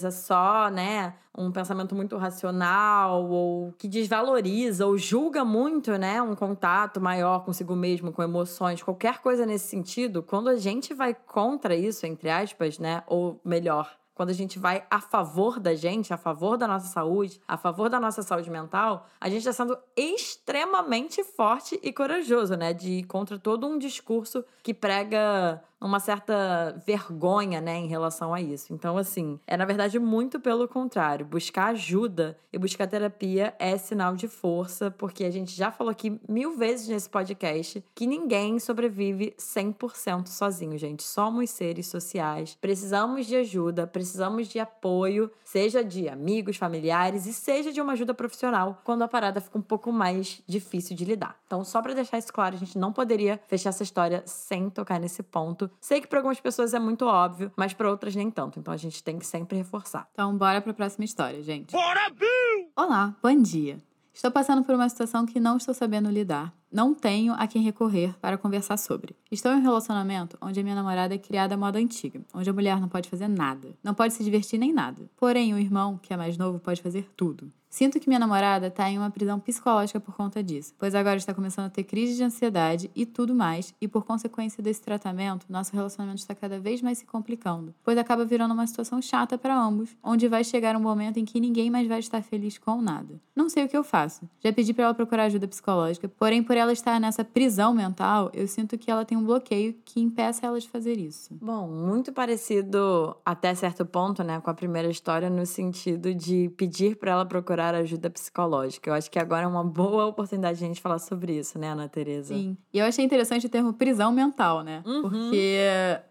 a 0.05 0.11
só, 0.11 0.68
né, 0.68 1.14
um 1.37 1.50
pensamento 1.50 1.94
muito 1.94 2.16
racional, 2.16 3.28
ou 3.28 3.72
que 3.78 3.88
desvaloriza, 3.88 4.87
ou 4.87 4.98
julga 4.98 5.44
muito, 5.44 5.92
né, 5.96 6.20
um 6.20 6.35
contato 6.35 7.00
maior 7.00 7.44
consigo 7.44 7.74
mesmo, 7.74 8.12
com 8.12 8.22
emoções, 8.22 8.83
qualquer 8.83 9.20
coisa 9.20 9.46
nesse 9.46 9.68
sentido, 9.68 10.22
quando 10.22 10.48
a 10.48 10.57
gente 10.57 10.92
vai 10.94 11.14
contra 11.14 11.74
isso, 11.74 12.07
entre 12.07 12.31
aspas, 12.31 12.78
né, 12.78 13.02
ou 13.07 13.40
melhor, 13.44 13.96
quando 14.14 14.31
a 14.31 14.35
gente 14.35 14.59
vai 14.59 14.85
a 14.90 15.00
favor 15.00 15.59
da 15.59 15.74
gente, 15.74 16.12
a 16.12 16.16
favor 16.16 16.57
da 16.57 16.68
nossa 16.68 16.87
saúde, 16.87 17.40
a 17.48 17.57
favor 17.57 17.88
da 17.88 17.98
nossa 17.98 18.22
saúde 18.22 18.50
mental, 18.50 19.07
a 19.20 19.28
gente 19.28 19.38
está 19.38 19.52
sendo 19.52 19.76
extremamente 19.96 21.24
forte 21.24 21.81
e 21.83 21.92
corajoso, 21.92 22.55
né? 22.55 22.72
De 22.74 22.90
ir 22.90 23.05
contra 23.05 23.38
todo 23.38 23.66
um 23.66 23.78
discurso 23.78 24.44
que 24.62 24.74
prega 24.74 25.62
uma 25.82 26.00
certa 26.00 26.80
vergonha, 26.86 27.60
né, 27.60 27.76
em 27.76 27.86
relação 27.86 28.32
a 28.32 28.40
isso. 28.40 28.72
Então, 28.72 28.96
assim, 28.96 29.38
é 29.46 29.56
na 29.56 29.64
verdade 29.64 29.98
muito 29.98 30.40
pelo 30.40 30.68
contrário. 30.68 31.26
Buscar 31.26 31.66
ajuda 31.68 32.38
e 32.52 32.58
buscar 32.58 32.86
terapia 32.86 33.54
é 33.58 33.76
sinal 33.76 34.14
de 34.14 34.28
força, 34.28 34.90
porque 34.90 35.24
a 35.24 35.30
gente 35.30 35.52
já 35.54 35.70
falou 35.70 35.90
aqui 35.90 36.20
mil 36.28 36.56
vezes 36.56 36.88
nesse 36.88 37.08
podcast 37.08 37.82
que 37.94 38.06
ninguém 38.06 38.58
sobrevive 38.58 39.34
100% 39.38 40.28
sozinho, 40.28 40.78
gente. 40.78 41.02
Somos 41.02 41.50
seres 41.50 41.86
sociais, 41.86 42.56
precisamos 42.60 43.26
de 43.26 43.36
ajuda, 43.36 43.86
precisamos 43.86 44.48
de 44.48 44.58
apoio, 44.58 45.30
seja 45.44 45.82
de 45.82 46.08
amigos, 46.08 46.56
familiares 46.56 47.26
e 47.26 47.32
seja 47.32 47.72
de 47.72 47.80
uma 47.80 47.92
ajuda 47.92 48.14
profissional, 48.14 48.80
quando 48.84 49.02
a 49.02 49.08
parada 49.08 49.40
fica 49.40 49.58
um 49.58 49.62
pouco 49.62 49.92
mais 49.92 50.42
difícil 50.46 50.96
de 50.96 51.04
lidar. 51.04 51.36
Então, 51.46 51.64
só 51.64 51.82
para 51.82 51.94
deixar 51.94 52.18
isso 52.18 52.32
claro, 52.32 52.54
a 52.54 52.58
gente 52.58 52.78
não 52.78 52.92
poderia 52.92 53.40
fechar 53.46 53.70
essa 53.70 53.82
história 53.82 54.22
sem 54.26 54.70
tocar 54.70 55.00
nesse 55.00 55.22
ponto. 55.22 55.70
Sei 55.80 56.00
que 56.00 56.06
para 56.06 56.18
algumas 56.18 56.40
pessoas 56.40 56.74
é 56.74 56.78
muito 56.78 57.04
óbvio, 57.06 57.52
mas 57.56 57.72
para 57.72 57.90
outras 57.90 58.14
nem 58.14 58.30
tanto. 58.30 58.58
Então 58.58 58.72
a 58.72 58.76
gente 58.76 59.02
tem 59.02 59.18
que 59.18 59.26
sempre 59.26 59.56
reforçar. 59.56 60.08
Então, 60.12 60.37
bora 60.37 60.61
para 60.61 60.70
a 60.70 60.74
próxima 60.74 61.04
história, 61.04 61.42
gente. 61.42 61.72
Bora, 61.72 62.11
Bill! 62.11 62.70
Olá, 62.76 63.14
bom 63.22 63.40
dia. 63.40 63.78
Estou 64.14 64.30
passando 64.30 64.62
por 64.62 64.74
uma 64.74 64.88
situação 64.88 65.24
que 65.24 65.40
não 65.40 65.56
estou 65.56 65.72
sabendo 65.72 66.11
lidar. 66.11 66.52
Não 66.70 66.94
tenho 66.94 67.32
a 67.35 67.46
quem 67.46 67.62
recorrer 67.62 68.14
para 68.20 68.37
conversar 68.37 68.76
sobre. 68.76 69.16
Estou 69.30 69.52
em 69.52 69.56
um 69.56 69.62
relacionamento 69.62 70.37
onde 70.40 70.61
a 70.61 70.62
minha 70.62 70.74
namorada 70.74 71.14
é 71.14 71.18
criada 71.18 71.54
à 71.54 71.58
moda 71.58 71.78
antiga, 71.78 72.20
onde 72.35 72.48
a 72.48 72.52
mulher 72.52 72.78
não 72.78 72.88
pode 72.88 73.08
fazer 73.08 73.28
nada, 73.28 73.74
não 73.82 73.94
pode 73.94 74.12
se 74.12 74.22
divertir 74.22 74.58
nem 74.58 74.72
nada. 74.72 75.11
Porém, 75.16 75.54
o 75.54 75.58
irmão, 75.58 75.98
que 75.98 76.12
é 76.12 76.16
mais 76.16 76.37
novo, 76.37 76.58
pode 76.58 76.82
fazer 76.82 77.11
tudo. 77.16 77.50
Sinto 77.72 77.98
que 77.98 78.06
minha 78.06 78.18
namorada 78.18 78.66
está 78.66 78.90
em 78.90 78.98
uma 78.98 79.08
prisão 79.08 79.40
psicológica 79.40 79.98
por 79.98 80.14
conta 80.14 80.42
disso, 80.42 80.74
pois 80.78 80.94
agora 80.94 81.16
está 81.16 81.32
começando 81.32 81.68
a 81.68 81.70
ter 81.70 81.85
crise 81.85 82.14
de 82.14 82.22
ansiedade 82.22 82.90
e 82.94 83.06
tudo 83.06 83.35
mais, 83.35 83.74
e 83.80 83.88
por 83.88 84.04
consequência 84.04 84.62
desse 84.62 84.82
tratamento, 84.82 85.46
nosso 85.48 85.72
relacionamento 85.72 86.20
está 86.20 86.35
cada 86.35 86.61
vez 86.61 86.82
mais 86.82 86.98
se 86.98 87.06
complicando, 87.06 87.74
pois 87.82 87.96
acaba 87.96 88.26
virando 88.26 88.52
uma 88.52 88.66
situação 88.66 89.00
chata 89.00 89.38
para 89.38 89.58
ambos, 89.58 89.96
onde 90.02 90.28
vai 90.28 90.44
chegar 90.44 90.76
um 90.76 90.80
momento 90.80 91.16
em 91.16 91.24
que 91.24 91.40
ninguém 91.40 91.70
mais 91.70 91.88
vai 91.88 91.98
estar 91.98 92.22
feliz 92.22 92.58
com 92.58 92.82
nada. 92.82 93.18
Não 93.35 93.48
sei 93.48 93.64
o 93.64 93.68
que 93.70 93.76
eu 93.76 93.82
faço. 93.82 94.28
Já 94.44 94.52
pedi 94.52 94.74
para 94.74 94.85
ela 94.85 94.94
procurar 94.94 95.24
ajuda 95.24 95.48
psicológica, 95.48 96.06
porém, 96.06 96.42
por 96.42 96.58
ela 96.58 96.74
estar 96.74 97.00
nessa 97.00 97.24
prisão 97.24 97.72
mental, 97.72 98.30
eu 98.35 98.46
sinto 98.46 98.76
que 98.76 98.90
ela 98.90 99.06
tem 99.06 99.16
um 99.16 99.24
bloqueio 99.24 99.74
que 99.82 99.98
impeça 99.98 100.46
ela 100.46 100.61
de 100.61 100.68
fazer 100.68 100.98
isso. 100.98 101.35
Bom, 101.40 101.66
muito 101.68 102.12
parecido 102.12 103.16
até 103.24 103.54
certo 103.54 103.87
ponto, 103.87 104.22
né, 104.22 104.42
com 104.42 104.50
a 104.50 104.54
primeira 104.54 104.90
história, 104.90 105.30
no 105.30 105.46
sentido 105.46 106.14
de 106.14 106.50
pedir 106.54 106.96
para 106.96 107.12
ela 107.12 107.24
procurar 107.24 107.62
ajuda 107.70 108.11
psicológica. 108.11 108.90
Eu 108.90 108.94
acho 108.94 109.11
que 109.11 109.18
agora 109.18 109.44
é 109.44 109.46
uma 109.46 109.64
boa 109.64 110.07
oportunidade 110.07 110.59
de 110.59 110.64
a 110.64 110.68
gente 110.68 110.81
falar 110.81 110.98
sobre 110.98 111.38
isso, 111.38 111.59
né, 111.59 111.70
Ana 111.70 111.88
Tereza? 111.88 112.35
Sim. 112.35 112.57
E 112.72 112.79
eu 112.79 112.85
achei 112.85 113.05
interessante 113.05 113.46
o 113.46 113.51
termo 113.51 113.72
prisão 113.72 114.12
mental, 114.12 114.62
né? 114.62 114.83
Uhum. 114.85 115.03
Porque 115.03 115.57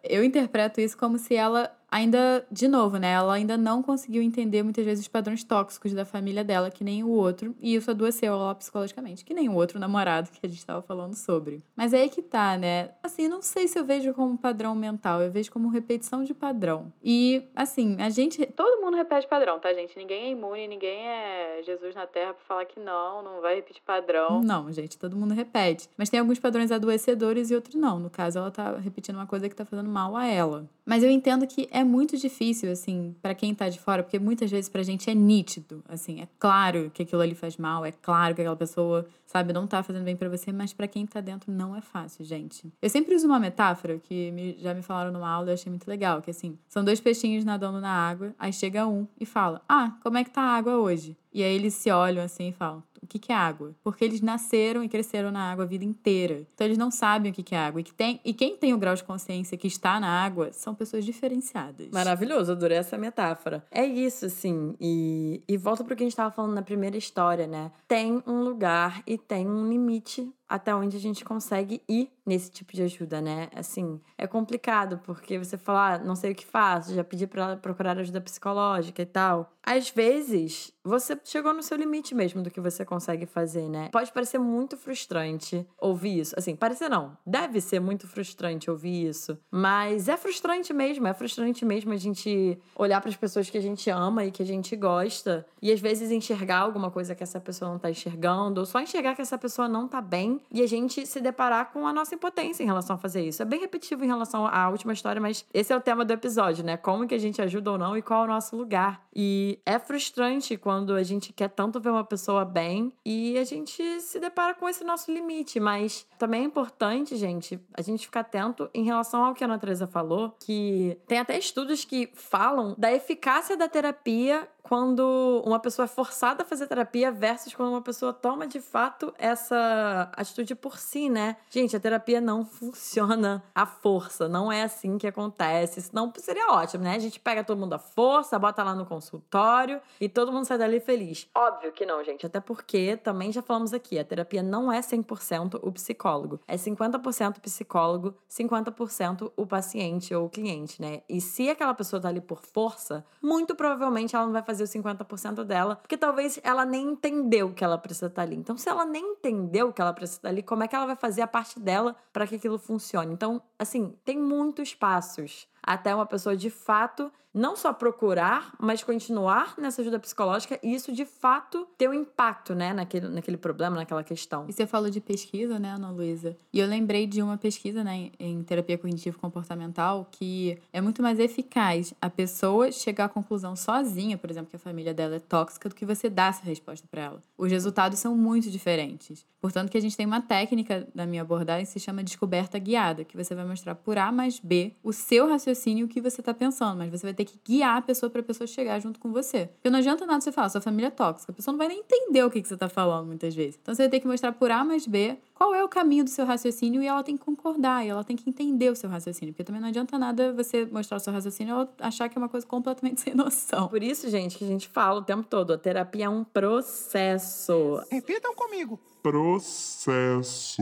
eu 0.03 0.23
interpreto 0.23 0.79
isso 0.79 0.97
como 0.97 1.17
se 1.17 1.35
ela 1.35 1.71
ainda, 1.91 2.45
de 2.49 2.67
novo, 2.67 2.97
né? 2.97 3.11
Ela 3.11 3.33
ainda 3.33 3.57
não 3.57 3.83
conseguiu 3.83 4.23
entender 4.23 4.63
muitas 4.63 4.85
vezes 4.85 5.03
os 5.03 5.07
padrões 5.09 5.43
tóxicos 5.43 5.93
da 5.93 6.05
família 6.05 6.43
dela, 6.43 6.71
que 6.71 6.83
nem 6.83 7.03
o 7.03 7.09
outro, 7.09 7.53
e 7.59 7.75
isso 7.75 7.91
adoeceu 7.91 8.33
ela 8.33 8.55
psicologicamente, 8.55 9.25
que 9.25 9.33
nem 9.33 9.49
o 9.49 9.55
outro 9.55 9.77
namorado 9.77 10.31
que 10.31 10.39
a 10.45 10.47
gente 10.47 10.59
estava 10.59 10.81
falando 10.81 11.15
sobre. 11.15 11.61
Mas 11.75 11.93
é 11.93 12.01
aí 12.01 12.09
que 12.09 12.21
tá, 12.21 12.57
né? 12.57 12.91
Assim, 13.03 13.27
não 13.27 13.41
sei 13.41 13.67
se 13.67 13.77
eu 13.77 13.83
vejo 13.83 14.13
como 14.13 14.37
padrão 14.37 14.73
mental, 14.73 15.21
eu 15.21 15.29
vejo 15.29 15.51
como 15.51 15.67
repetição 15.67 16.23
de 16.23 16.33
padrão. 16.33 16.91
E, 17.03 17.43
assim, 17.55 17.97
a 17.99 18.09
gente. 18.09 18.45
Todo 18.45 18.81
mundo 18.81 18.95
repete 18.95 19.27
padrão, 19.27 19.59
tá, 19.59 19.73
gente? 19.73 19.97
Ninguém 19.97 20.25
é 20.25 20.29
imune, 20.29 20.67
ninguém 20.67 21.07
é 21.07 21.61
Jesus 21.63 21.93
na 21.93 22.07
Terra 22.07 22.33
pra 22.33 22.43
falar 22.45 22.65
que 22.65 22.79
não, 22.79 23.21
não 23.21 23.41
vai 23.41 23.55
repetir 23.55 23.81
padrão. 23.85 24.41
Não, 24.41 24.71
gente, 24.71 24.97
todo 24.97 25.15
mundo 25.15 25.33
repete. 25.33 25.89
Mas 25.97 26.09
tem 26.09 26.19
alguns 26.19 26.39
padrões 26.39 26.71
adoecedores 26.71 27.51
e 27.51 27.55
outros 27.55 27.75
não. 27.75 27.99
No 27.99 28.09
caso, 28.09 28.39
ela 28.39 28.51
tá 28.51 28.77
repetindo 28.77 29.15
uma 29.15 29.27
coisa 29.27 29.49
que 29.49 29.55
tá 29.55 29.65
fazendo 29.65 29.89
mal 29.89 30.15
a 30.15 30.25
ela. 30.25 30.69
Mas 30.91 31.03
eu 31.03 31.09
entendo 31.09 31.47
que 31.47 31.69
é 31.71 31.85
muito 31.85 32.17
difícil, 32.17 32.69
assim, 32.69 33.15
para 33.21 33.33
quem 33.33 33.55
tá 33.55 33.69
de 33.69 33.79
fora, 33.79 34.03
porque 34.03 34.19
muitas 34.19 34.51
vezes 34.51 34.67
pra 34.67 34.83
gente 34.83 35.09
é 35.09 35.15
nítido, 35.15 35.81
assim, 35.87 36.19
é 36.19 36.27
claro 36.37 36.91
que 36.93 37.03
aquilo 37.03 37.21
ali 37.21 37.33
faz 37.33 37.55
mal, 37.55 37.85
é 37.85 37.93
claro 37.93 38.35
que 38.35 38.41
aquela 38.41 38.57
pessoa, 38.57 39.07
sabe, 39.25 39.53
não 39.53 39.65
tá 39.65 39.81
fazendo 39.83 40.03
bem 40.03 40.17
para 40.17 40.27
você, 40.27 40.51
mas 40.51 40.73
para 40.73 40.89
quem 40.89 41.05
tá 41.05 41.21
dentro 41.21 41.49
não 41.49 41.73
é 41.73 41.79
fácil, 41.79 42.25
gente. 42.25 42.69
Eu 42.81 42.89
sempre 42.89 43.15
uso 43.15 43.25
uma 43.25 43.39
metáfora 43.39 43.99
que 43.99 44.31
me, 44.31 44.57
já 44.59 44.73
me 44.73 44.81
falaram 44.81 45.13
numa 45.13 45.29
aula 45.29 45.47
e 45.47 45.51
eu 45.51 45.53
achei 45.53 45.69
muito 45.69 45.87
legal, 45.87 46.21
que 46.21 46.29
assim, 46.29 46.59
são 46.67 46.83
dois 46.83 46.99
peixinhos 46.99 47.45
nadando 47.45 47.79
na 47.79 47.89
água, 47.89 48.35
aí 48.37 48.51
chega 48.51 48.85
um 48.85 49.07
e 49.17 49.25
fala: 49.25 49.61
"Ah, 49.69 49.97
como 50.03 50.17
é 50.17 50.25
que 50.25 50.29
tá 50.29 50.41
a 50.41 50.57
água 50.57 50.75
hoje?" 50.75 51.15
E 51.33 51.43
aí 51.43 51.55
eles 51.55 51.73
se 51.73 51.89
olham 51.89 52.23
assim 52.23 52.49
e 52.49 52.51
falam: 52.51 52.83
o 53.01 53.07
que, 53.07 53.17
que 53.17 53.31
é 53.31 53.35
água? 53.35 53.73
Porque 53.83 54.05
eles 54.05 54.21
nasceram 54.21 54.83
e 54.83 54.89
cresceram 54.89 55.31
na 55.31 55.51
água 55.51 55.63
a 55.63 55.67
vida 55.67 55.83
inteira. 55.83 56.45
Então 56.53 56.65
eles 56.67 56.77
não 56.77 56.91
sabem 56.91 57.31
o 57.31 57.33
que, 57.33 57.41
que 57.41 57.55
é 57.55 57.57
água. 57.57 57.81
E, 57.81 57.83
que 57.83 57.93
tem, 57.93 58.19
e 58.23 58.33
quem 58.33 58.55
tem 58.55 58.73
o 58.73 58.77
grau 58.77 58.93
de 58.93 59.03
consciência 59.03 59.57
que 59.57 59.67
está 59.67 59.99
na 59.99 60.07
água 60.07 60.51
são 60.53 60.75
pessoas 60.75 61.03
diferenciadas. 61.03 61.89
Maravilhoso, 61.91 62.51
adorei 62.51 62.77
essa 62.77 62.97
metáfora. 62.97 63.65
É 63.71 63.83
isso, 63.85 64.25
assim. 64.25 64.75
E, 64.79 65.41
e 65.47 65.57
volta 65.57 65.83
pro 65.83 65.95
que 65.95 66.03
a 66.03 66.05
gente 66.05 66.13
estava 66.13 66.31
falando 66.31 66.53
na 66.53 66.61
primeira 66.61 66.97
história, 66.97 67.47
né? 67.47 67.71
Tem 67.87 68.21
um 68.27 68.41
lugar 68.41 69.01
e 69.07 69.17
tem 69.17 69.47
um 69.47 69.67
limite 69.67 70.31
até 70.51 70.75
onde 70.75 70.97
a 70.97 70.99
gente 70.99 71.23
consegue 71.23 71.81
ir 71.87 72.11
nesse 72.25 72.51
tipo 72.51 72.73
de 72.73 72.83
ajuda, 72.83 73.21
né? 73.21 73.47
Assim, 73.55 74.01
é 74.17 74.27
complicado 74.27 74.99
porque 75.05 75.39
você 75.39 75.57
fala, 75.57 75.93
ah, 75.93 75.97
não 75.97 76.13
sei 76.13 76.33
o 76.33 76.35
que 76.35 76.45
faço, 76.45 76.93
já 76.93 77.05
pedi 77.05 77.25
para 77.25 77.55
procurar 77.55 77.97
ajuda 77.97 78.19
psicológica 78.19 79.01
e 79.01 79.05
tal. 79.05 79.53
Às 79.63 79.89
vezes, 79.89 80.73
você 80.83 81.17
chegou 81.23 81.53
no 81.53 81.63
seu 81.63 81.77
limite 81.77 82.13
mesmo 82.13 82.41
do 82.41 82.49
que 82.49 82.59
você 82.59 82.83
consegue 82.83 83.25
fazer, 83.25 83.69
né? 83.69 83.89
Pode 83.91 84.11
parecer 84.11 84.39
muito 84.39 84.75
frustrante 84.75 85.65
ouvir 85.79 86.19
isso. 86.19 86.35
Assim, 86.37 86.55
parecer 86.55 86.89
não. 86.89 87.15
Deve 87.25 87.61
ser 87.61 87.79
muito 87.79 88.07
frustrante 88.07 88.69
ouvir 88.69 89.07
isso, 89.07 89.37
mas 89.49 90.09
é 90.09 90.17
frustrante 90.17 90.73
mesmo, 90.73 91.07
é 91.07 91.13
frustrante 91.13 91.63
mesmo 91.63 91.93
a 91.93 91.97
gente 91.97 92.59
olhar 92.75 92.99
para 92.99 93.09
as 93.09 93.15
pessoas 93.15 93.49
que 93.49 93.57
a 93.57 93.61
gente 93.61 93.89
ama 93.89 94.25
e 94.25 94.31
que 94.31 94.43
a 94.43 94.45
gente 94.45 94.75
gosta 94.75 95.45
e 95.61 95.71
às 95.71 95.79
vezes 95.79 96.11
enxergar 96.11 96.59
alguma 96.59 96.91
coisa 96.91 97.15
que 97.15 97.23
essa 97.23 97.39
pessoa 97.39 97.71
não 97.71 97.79
tá 97.79 97.89
enxergando, 97.89 98.59
ou 98.59 98.65
só 98.65 98.81
enxergar 98.81 99.15
que 99.15 99.21
essa 99.21 99.37
pessoa 99.37 99.69
não 99.69 99.87
tá 99.87 100.01
bem 100.01 100.40
e 100.49 100.61
a 100.61 100.67
gente 100.67 101.05
se 101.05 101.19
deparar 101.19 101.71
com 101.71 101.85
a 101.85 101.93
nossa 101.93 102.15
impotência 102.15 102.63
em 102.63 102.65
relação 102.65 102.95
a 102.95 102.99
fazer 102.99 103.25
isso. 103.25 103.41
É 103.41 103.45
bem 103.45 103.59
repetitivo 103.59 104.03
em 104.03 104.07
relação 104.07 104.45
à 104.47 104.69
última 104.69 104.93
história, 104.93 105.21
mas 105.21 105.45
esse 105.53 105.71
é 105.71 105.75
o 105.75 105.81
tema 105.81 106.05
do 106.05 106.13
episódio, 106.13 106.63
né? 106.63 106.77
Como 106.77 107.07
que 107.07 107.15
a 107.15 107.19
gente 107.19 107.41
ajuda 107.41 107.71
ou 107.71 107.77
não 107.77 107.97
e 107.97 108.01
qual 108.01 108.23
é 108.23 108.25
o 108.25 108.27
nosso 108.27 108.55
lugar. 108.55 109.05
E 109.13 109.59
é 109.65 109.77
frustrante 109.77 110.57
quando 110.57 110.93
a 110.93 111.03
gente 111.03 111.33
quer 111.33 111.49
tanto 111.49 111.79
ver 111.79 111.89
uma 111.89 112.03
pessoa 112.03 112.45
bem 112.45 112.93
e 113.05 113.37
a 113.37 113.43
gente 113.43 114.01
se 114.01 114.19
depara 114.19 114.53
com 114.53 114.67
esse 114.67 114.83
nosso 114.83 115.11
limite, 115.11 115.59
mas 115.59 116.07
também 116.17 116.41
é 116.41 116.45
importante, 116.45 117.15
gente, 117.15 117.59
a 117.73 117.81
gente 117.81 118.05
ficar 118.05 118.21
atento 118.21 118.69
em 118.73 118.83
relação 118.83 119.23
ao 119.23 119.33
que 119.33 119.43
a 119.43 119.47
Ana 119.47 119.59
Teresa 119.59 119.87
falou, 119.87 120.35
que 120.39 120.97
tem 121.07 121.19
até 121.19 121.37
estudos 121.37 121.83
que 121.83 122.09
falam 122.13 122.75
da 122.77 122.91
eficácia 122.91 123.57
da 123.57 123.67
terapia 123.67 124.47
quando 124.63 125.43
uma 125.45 125.59
pessoa 125.59 125.85
é 125.85 125.87
forçada 125.87 126.43
a 126.43 126.45
fazer 126.45 126.67
terapia 126.67 127.11
versus 127.11 127.53
quando 127.53 127.69
uma 127.69 127.81
pessoa 127.81 128.13
toma 128.13 128.47
de 128.47 128.61
fato 128.61 129.13
essa 129.17 130.09
atitude 130.31 130.55
por 130.55 130.77
si, 130.77 131.09
né? 131.09 131.37
Gente, 131.49 131.75
a 131.75 131.79
terapia 131.79 132.21
não 132.21 132.43
funciona 132.45 133.43
à 133.53 133.65
força, 133.65 134.27
não 134.27 134.51
é 134.51 134.63
assim 134.63 134.97
que 134.97 135.07
acontece. 135.07 135.81
Senão 135.81 136.11
seria 136.17 136.51
ótimo, 136.51 136.83
né? 136.83 136.95
A 136.95 136.99
gente 136.99 137.19
pega 137.19 137.43
todo 137.43 137.59
mundo 137.59 137.73
à 137.73 137.79
força, 137.79 138.39
bota 138.39 138.63
lá 138.63 138.73
no 138.73 138.85
consultório 138.85 139.81
e 139.99 140.07
todo 140.07 140.31
mundo 140.31 140.45
sai 140.45 140.57
dali 140.57 140.79
feliz. 140.79 141.29
Óbvio 141.35 141.71
que 141.71 141.85
não, 141.85 142.03
gente, 142.03 142.25
até 142.25 142.39
porque 142.39 142.97
também 142.97 143.31
já 143.31 143.41
falamos 143.41 143.73
aqui, 143.73 143.99
a 143.99 144.03
terapia 144.03 144.41
não 144.41 144.71
é 144.71 144.79
100% 144.79 145.59
o 145.61 145.71
psicólogo. 145.71 146.39
É 146.47 146.55
50% 146.55 147.39
psicólogo, 147.39 148.15
50% 148.29 149.31
o 149.35 149.45
paciente 149.45 150.13
ou 150.15 150.25
o 150.25 150.29
cliente, 150.29 150.81
né? 150.81 151.01
E 151.09 151.19
se 151.19 151.49
aquela 151.49 151.73
pessoa 151.73 152.01
tá 152.01 152.07
ali 152.07 152.21
por 152.21 152.41
força, 152.41 153.05
muito 153.21 153.55
provavelmente 153.55 154.15
ela 154.15 154.25
não 154.25 154.33
vai 154.33 154.43
fazer 154.43 154.63
os 154.63 154.69
50% 154.69 155.43
dela, 155.43 155.75
porque 155.75 155.97
talvez 155.97 156.39
ela 156.43 156.65
nem 156.65 156.91
entendeu 156.91 157.53
que 157.53 157.63
ela 157.63 157.77
precisa 157.77 158.07
estar 158.07 158.21
ali. 158.21 158.35
Então, 158.35 158.57
se 158.57 158.69
ela 158.69 158.85
nem 158.85 159.03
entendeu 159.11 159.71
que 159.73 159.81
ela 159.81 159.93
precisa 159.93 160.10
estar 160.17 160.29
ali, 160.29 160.43
como 160.43 160.63
é 160.63 160.67
que 160.67 160.75
ela 160.75 160.85
vai 160.85 160.95
fazer 160.95 161.21
a 161.21 161.27
parte 161.27 161.59
dela 161.59 161.95
para 162.11 162.27
que 162.27 162.35
aquilo 162.35 162.57
funcione? 162.57 163.13
Então, 163.13 163.41
assim, 163.57 163.95
tem 164.03 164.17
muitos 164.17 164.73
passos 164.73 165.47
até 165.61 165.93
uma 165.93 166.05
pessoa 166.05 166.35
de 166.35 166.49
fato 166.49 167.11
não 167.33 167.55
só 167.55 167.71
procurar, 167.71 168.53
mas 168.59 168.83
continuar 168.83 169.55
nessa 169.57 169.81
ajuda 169.81 169.99
psicológica 169.99 170.59
e 170.61 170.73
isso 170.73 170.91
de 170.91 171.05
fato 171.05 171.67
ter 171.77 171.89
um 171.89 171.93
impacto, 171.93 172.53
né, 172.53 172.73
naquele, 172.73 173.07
naquele 173.07 173.37
problema, 173.37 173.75
naquela 173.75 174.03
questão. 174.03 174.45
E 174.47 174.53
você 174.53 174.67
falou 174.67 174.89
de 174.89 174.99
pesquisa, 174.99 175.57
né, 175.57 175.71
Ana 175.71 175.91
Luísa? 175.91 176.35
E 176.51 176.59
eu 176.59 176.67
lembrei 176.67 177.07
de 177.07 177.21
uma 177.21 177.37
pesquisa, 177.37 177.83
né, 177.83 178.11
em 178.19 178.43
terapia 178.43 178.77
cognitivo-comportamental 178.77 180.07
que 180.11 180.57
é 180.73 180.81
muito 180.81 181.01
mais 181.01 181.19
eficaz 181.19 181.93
a 182.01 182.09
pessoa 182.09 182.71
chegar 182.71 183.05
à 183.05 183.09
conclusão 183.09 183.55
sozinha, 183.55 184.17
por 184.17 184.29
exemplo, 184.29 184.49
que 184.49 184.55
a 184.55 184.59
família 184.59 184.93
dela 184.93 185.15
é 185.15 185.19
tóxica, 185.19 185.69
do 185.69 185.75
que 185.75 185.85
você 185.85 186.09
dar 186.09 186.29
essa 186.29 186.43
resposta 186.43 186.87
para 186.89 187.01
ela. 187.01 187.21
Os 187.37 187.51
resultados 187.51 187.99
são 187.99 188.15
muito 188.15 188.49
diferentes. 188.49 189.25
Portanto, 189.41 189.71
que 189.71 189.77
a 189.77 189.81
gente 189.81 189.97
tem 189.97 190.05
uma 190.05 190.21
técnica 190.21 190.87
da 190.93 191.05
minha 191.05 191.23
abordagem 191.23 191.65
que 191.65 191.71
se 191.71 191.79
chama 191.79 192.03
descoberta 192.03 192.59
guiada, 192.59 193.03
que 193.03 193.17
você 193.17 193.33
vai 193.33 193.43
mostrar 193.43 193.73
por 193.73 193.97
A 193.97 194.11
mais 194.11 194.39
B 194.39 194.73
o 194.83 194.93
seu 194.93 195.27
raciocínio 195.27 195.87
o 195.87 195.89
que 195.89 195.99
você 195.99 196.21
está 196.21 196.31
pensando, 196.31 196.77
mas 196.77 196.91
você 196.91 197.07
vai 197.07 197.13
ter 197.13 197.20
que 197.25 197.39
guiar 197.45 197.77
a 197.77 197.81
pessoa 197.81 198.09
para 198.09 198.21
a 198.21 198.23
pessoa 198.23 198.47
chegar 198.47 198.79
junto 198.79 198.99
com 198.99 199.11
você. 199.11 199.47
Porque 199.47 199.69
não 199.69 199.79
adianta 199.79 200.05
nada 200.05 200.21
você 200.21 200.31
falar, 200.31 200.49
sua 200.49 200.61
família 200.61 200.87
é 200.87 200.91
tóxica, 200.91 201.31
a 201.31 201.35
pessoa 201.35 201.53
não 201.53 201.57
vai 201.57 201.67
nem 201.67 201.79
entender 201.79 202.23
o 202.23 202.29
que, 202.29 202.41
que 202.41 202.47
você 202.47 202.53
está 202.53 202.69
falando 202.69 203.07
muitas 203.07 203.33
vezes. 203.33 203.57
Então 203.61 203.73
você 203.73 203.83
vai 203.83 203.89
ter 203.89 203.99
que 203.99 204.07
mostrar 204.07 204.31
por 204.33 204.51
A 204.51 204.63
mais 204.63 204.85
B 204.85 205.17
qual 205.33 205.55
é 205.55 205.63
o 205.63 205.67
caminho 205.67 206.03
do 206.03 206.09
seu 206.09 206.25
raciocínio 206.25 206.81
e 206.81 206.87
ela 206.87 207.03
tem 207.03 207.17
que 207.17 207.25
concordar, 207.25 207.85
e 207.85 207.89
ela 207.89 208.03
tem 208.03 208.15
que 208.15 208.29
entender 208.29 208.69
o 208.69 208.75
seu 208.75 208.89
raciocínio, 208.89 209.33
porque 209.33 209.43
também 209.43 209.61
não 209.61 209.69
adianta 209.69 209.97
nada 209.97 210.31
você 210.33 210.65
mostrar 210.65 210.97
o 210.97 210.99
seu 210.99 211.11
raciocínio 211.11 211.51
e 211.51 211.53
ela 211.53 211.73
achar 211.79 212.09
que 212.09 212.17
é 212.17 212.19
uma 212.19 212.29
coisa 212.29 212.45
completamente 212.45 213.01
sem 213.01 213.15
noção. 213.15 213.67
Por 213.67 213.81
isso, 213.81 214.09
gente, 214.09 214.37
que 214.37 214.43
a 214.43 214.47
gente 214.47 214.67
fala 214.67 214.99
o 214.99 215.03
tempo 215.03 215.23
todo, 215.27 215.53
a 215.53 215.57
terapia 215.57 216.05
é 216.05 216.09
um 216.09 216.23
processo. 216.23 217.81
Repitam 217.89 218.35
comigo. 218.35 218.79
Processo. 219.01 220.61